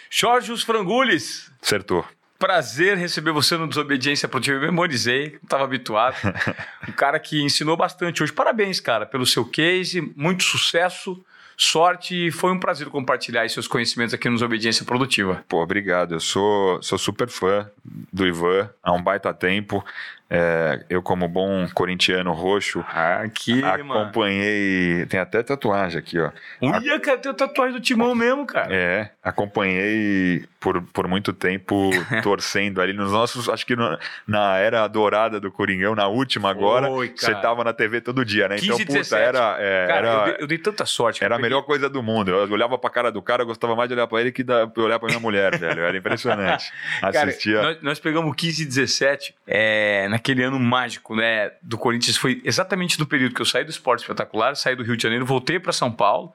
[0.10, 1.52] Jorge Frangules.
[1.62, 2.06] Acertou.
[2.40, 4.58] Prazer receber você no Desobediência Produtiva.
[4.58, 6.16] Eu memorizei, não estava habituado.
[6.88, 8.32] um cara que ensinou bastante hoje.
[8.32, 11.24] Parabéns, cara, pelo seu case, muito sucesso,
[11.58, 15.44] sorte e foi um prazer compartilhar seus conhecimentos aqui nos Obediência Produtiva.
[15.50, 16.14] Pô, obrigado.
[16.14, 17.70] Eu sou, sou super fã
[18.14, 19.84] do Ivan há um baita tempo.
[20.30, 24.96] É, eu, como bom corintiano roxo, aqui, acompanhei.
[24.96, 25.08] Mano.
[25.08, 26.32] Tem até tatuagem aqui, ó.
[26.62, 28.68] Uia, cara, tem tatuagem do Timão mesmo, cara.
[28.74, 31.92] É, acompanhei por, por muito tempo
[32.24, 33.48] torcendo ali nos nossos.
[33.48, 33.98] Acho que no,
[34.28, 38.56] na era dourada do Coringão, na última agora, você tava na TV todo dia, né?
[38.56, 39.24] 15, então, puta, 17.
[39.24, 39.58] era.
[39.60, 41.24] É, cara, era eu, dei, eu, dei, tanta sorte.
[41.24, 42.32] Era a melhor coisa do mundo.
[42.32, 44.54] Eu olhava pra cara do cara, eu gostava mais de olhar pra ele que de
[44.78, 45.82] olhar pra minha mulher, velho.
[45.82, 46.72] Era impressionante.
[47.02, 47.56] Assistia.
[47.56, 51.52] Cara, nós, nós, pegamos 15 e 17 é, naquele ano mágico, né?
[51.62, 52.18] Do Corinthians.
[52.18, 55.26] Foi exatamente do período que eu saí do esporte espetacular, saí do Rio de Janeiro,
[55.26, 56.34] voltei para São Paulo.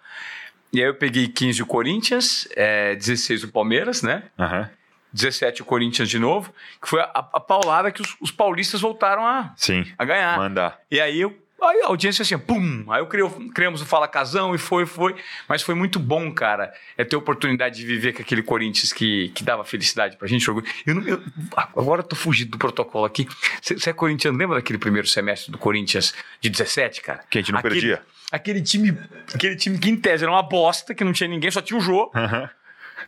[0.73, 4.23] E aí eu peguei 15 o Corinthians, é, 16 o Palmeiras, né?
[4.39, 4.67] Uhum.
[5.13, 9.27] 17 o Corinthians de novo, que foi a, a paulada que os, os, paulistas voltaram
[9.27, 10.39] a, Sim, a ganhar.
[10.39, 10.79] Mandar.
[10.91, 12.85] E aí eu Aí a audiência assim, pum!
[12.91, 15.15] Aí eu criou, criamos o Fala Casão e foi, foi.
[15.49, 19.29] Mas foi muito bom, cara, é ter a oportunidade de viver com aquele Corinthians que,
[19.31, 20.47] que dava felicidade pra gente.
[20.49, 21.23] Eu não, eu,
[21.57, 23.29] agora eu tô fugindo do protocolo aqui.
[23.61, 27.25] Você é corintiano, lembra daquele primeiro semestre do Corinthians de 17, cara?
[27.31, 28.03] Que a gente não aquele, perdia.
[28.31, 28.99] Aquele time,
[29.33, 31.81] aquele time que em tese era uma bosta, que não tinha ninguém, só tinha o
[31.81, 32.11] Jô.
[32.15, 32.49] Uhum.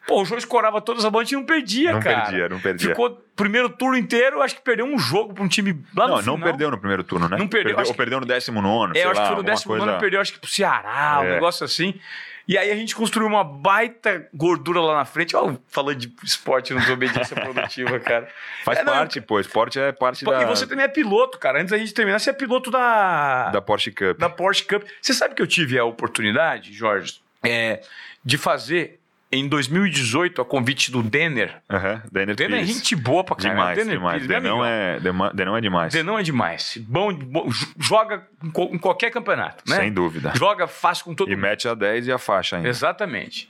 [0.07, 2.16] Pô, o jogo escorava todas as bolas e não perdia, não cara.
[2.16, 2.88] Não perdia, não perdia.
[2.90, 6.22] Ficou primeiro turno inteiro, acho que perdeu um jogo para um time lá não, no
[6.22, 6.38] final.
[6.38, 7.36] Não, perdeu no primeiro turno, né?
[7.38, 7.74] Não perdeu.
[7.74, 9.86] perdeu ou perdeu no décimo nono, É, sei acho lá, que foi no décimo coisa...
[9.86, 11.26] nono, perdeu acho que pro Ceará, é.
[11.26, 11.98] um negócio assim.
[12.46, 15.34] E aí a gente construiu uma baita gordura lá na frente.
[15.34, 18.28] Ó, falando de esporte, não desobediência produtiva, cara.
[18.64, 19.40] Faz é, parte, não, pô.
[19.40, 20.42] Esporte é parte pô, da...
[20.42, 21.59] E você também é piloto, cara.
[21.61, 23.48] Antes da gente terminar, você é piloto da...
[23.48, 24.18] Da Porsche Cup.
[24.18, 24.82] Da Porsche Cup.
[25.00, 27.80] Você sabe que eu tive a oportunidade, Jorge, é,
[28.22, 29.00] de fazer
[29.35, 31.61] em 2018, a convite do Denner.
[31.70, 33.74] Uhum, Denner, Denner é gente boa pra caramba.
[33.74, 34.26] Demais, Denner demais.
[34.26, 35.01] Denão é,
[35.35, 35.93] Denão é demais.
[35.93, 36.78] Denão é demais.
[36.89, 39.76] Bom, bom joga em qualquer campeonato, né?
[39.76, 40.32] Sem dúvida.
[40.35, 41.45] Joga fácil com todo e mundo.
[41.45, 42.68] E mete a 10 e a faixa ainda.
[42.68, 43.49] Exatamente.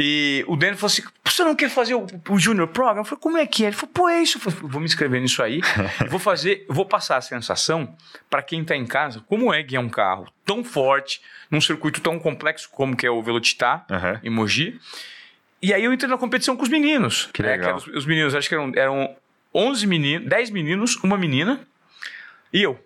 [0.00, 3.00] E o Denner falou assim: você não quer fazer o, o Junior Program?
[3.00, 3.68] Eu falei, como é que é?
[3.68, 4.38] Ele falou, pô, é isso.
[4.38, 5.60] Eu falei, vou me inscrever nisso aí.
[6.08, 7.96] vou fazer, vou passar a sensação
[8.30, 11.20] para quem está em casa, como é guiar um carro tão forte,
[11.50, 14.20] num circuito tão complexo como que é o Velocitar, uhum.
[14.22, 14.78] em Mogi.
[15.60, 17.28] E aí eu entrei na competição com os meninos.
[17.32, 17.74] Que legal.
[17.76, 19.16] Né, que os, os, meninos, acho que eram, eram
[19.54, 21.66] 11 meninos, 10 meninos, uma menina
[22.52, 22.78] e eu.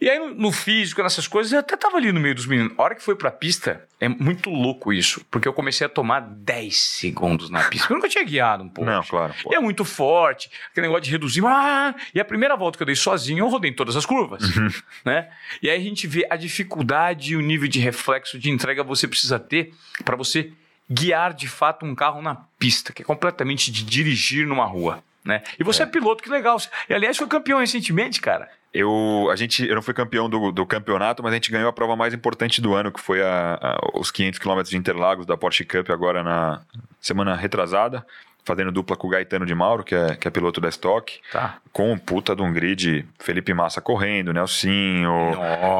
[0.00, 2.72] E aí no, no, físico, nessas coisas, eu até tava ali no meio dos meninos.
[2.78, 6.20] A hora que foi pra pista, é muito louco isso, porque eu comecei a tomar
[6.20, 7.92] 10 segundos na pista.
[7.92, 8.90] Eu nunca tinha guiado um pouco.
[8.90, 9.34] Não, claro.
[9.42, 9.52] Pô.
[9.52, 11.44] E é muito forte, aquele negócio de reduzir.
[11.44, 11.94] Ah!
[12.14, 14.56] E a primeira volta que eu dei sozinho, eu rodei em todas as curvas.
[14.56, 14.70] Uhum.
[15.04, 15.28] Né?
[15.62, 19.06] E aí a gente vê a dificuldade e o nível de reflexo de entrega você
[19.06, 20.50] precisa ter para você
[20.90, 25.02] guiar de fato um carro na pista, que é completamente de dirigir numa rua.
[25.24, 25.42] Né?
[25.58, 25.86] E você é.
[25.86, 26.56] é piloto, que legal.
[26.88, 28.48] E aliás, foi campeão recentemente, cara.
[28.72, 31.72] Eu, a gente, eu não fui campeão do, do campeonato, mas a gente ganhou a
[31.72, 35.36] prova mais importante do ano, que foi a, a, os 500 km de Interlagos da
[35.36, 36.62] Porsche Cup agora na
[37.00, 38.06] semana retrasada
[38.44, 41.58] fazendo dupla com o Gaetano de Mauro, que é, que é piloto da Stock, tá.
[41.72, 45.32] com o puta de um grid, Felipe Massa correndo, Nelsinho,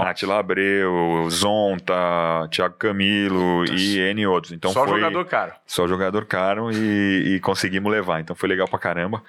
[0.03, 1.95] Atila Abreu, Zonta,
[2.51, 3.75] Thiago Camilo Nossa.
[3.75, 4.53] e N outros.
[4.53, 5.53] Então só foi, jogador caro.
[5.67, 9.23] Só jogador caro e, e conseguimos levar, então foi legal pra caramba.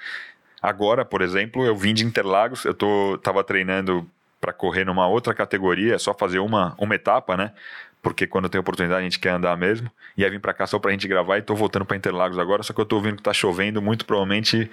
[0.62, 4.08] Agora, por exemplo, eu vim de Interlagos, eu tô, tava treinando
[4.40, 7.52] para correr numa outra categoria, é só fazer uma, uma etapa, né?
[8.02, 9.92] Porque quando tem oportunidade a gente quer andar mesmo.
[10.18, 12.64] E aí vim para cá só pra gente gravar e tô voltando para Interlagos agora,
[12.64, 14.70] só que eu tô ouvindo que tá chovendo, muito provavelmente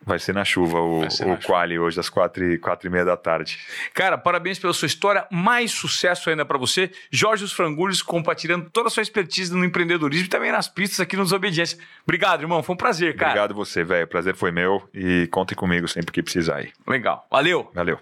[0.00, 3.16] vai ser na chuva o, o quali hoje às quatro e, quatro e meia da
[3.16, 3.58] tarde.
[3.92, 6.90] Cara, parabéns pela sua história, mais sucesso ainda para você.
[7.10, 11.16] Jorge Os Frangulhos compartilhando toda a sua expertise no empreendedorismo e também nas pistas aqui
[11.16, 11.78] nos Obediência.
[12.04, 13.32] Obrigado, irmão, foi um prazer, cara.
[13.32, 16.72] Obrigado você, velho, prazer foi meu e contem comigo sempre que precisar aí.
[16.86, 17.70] Legal, valeu.
[17.74, 17.98] Valeu.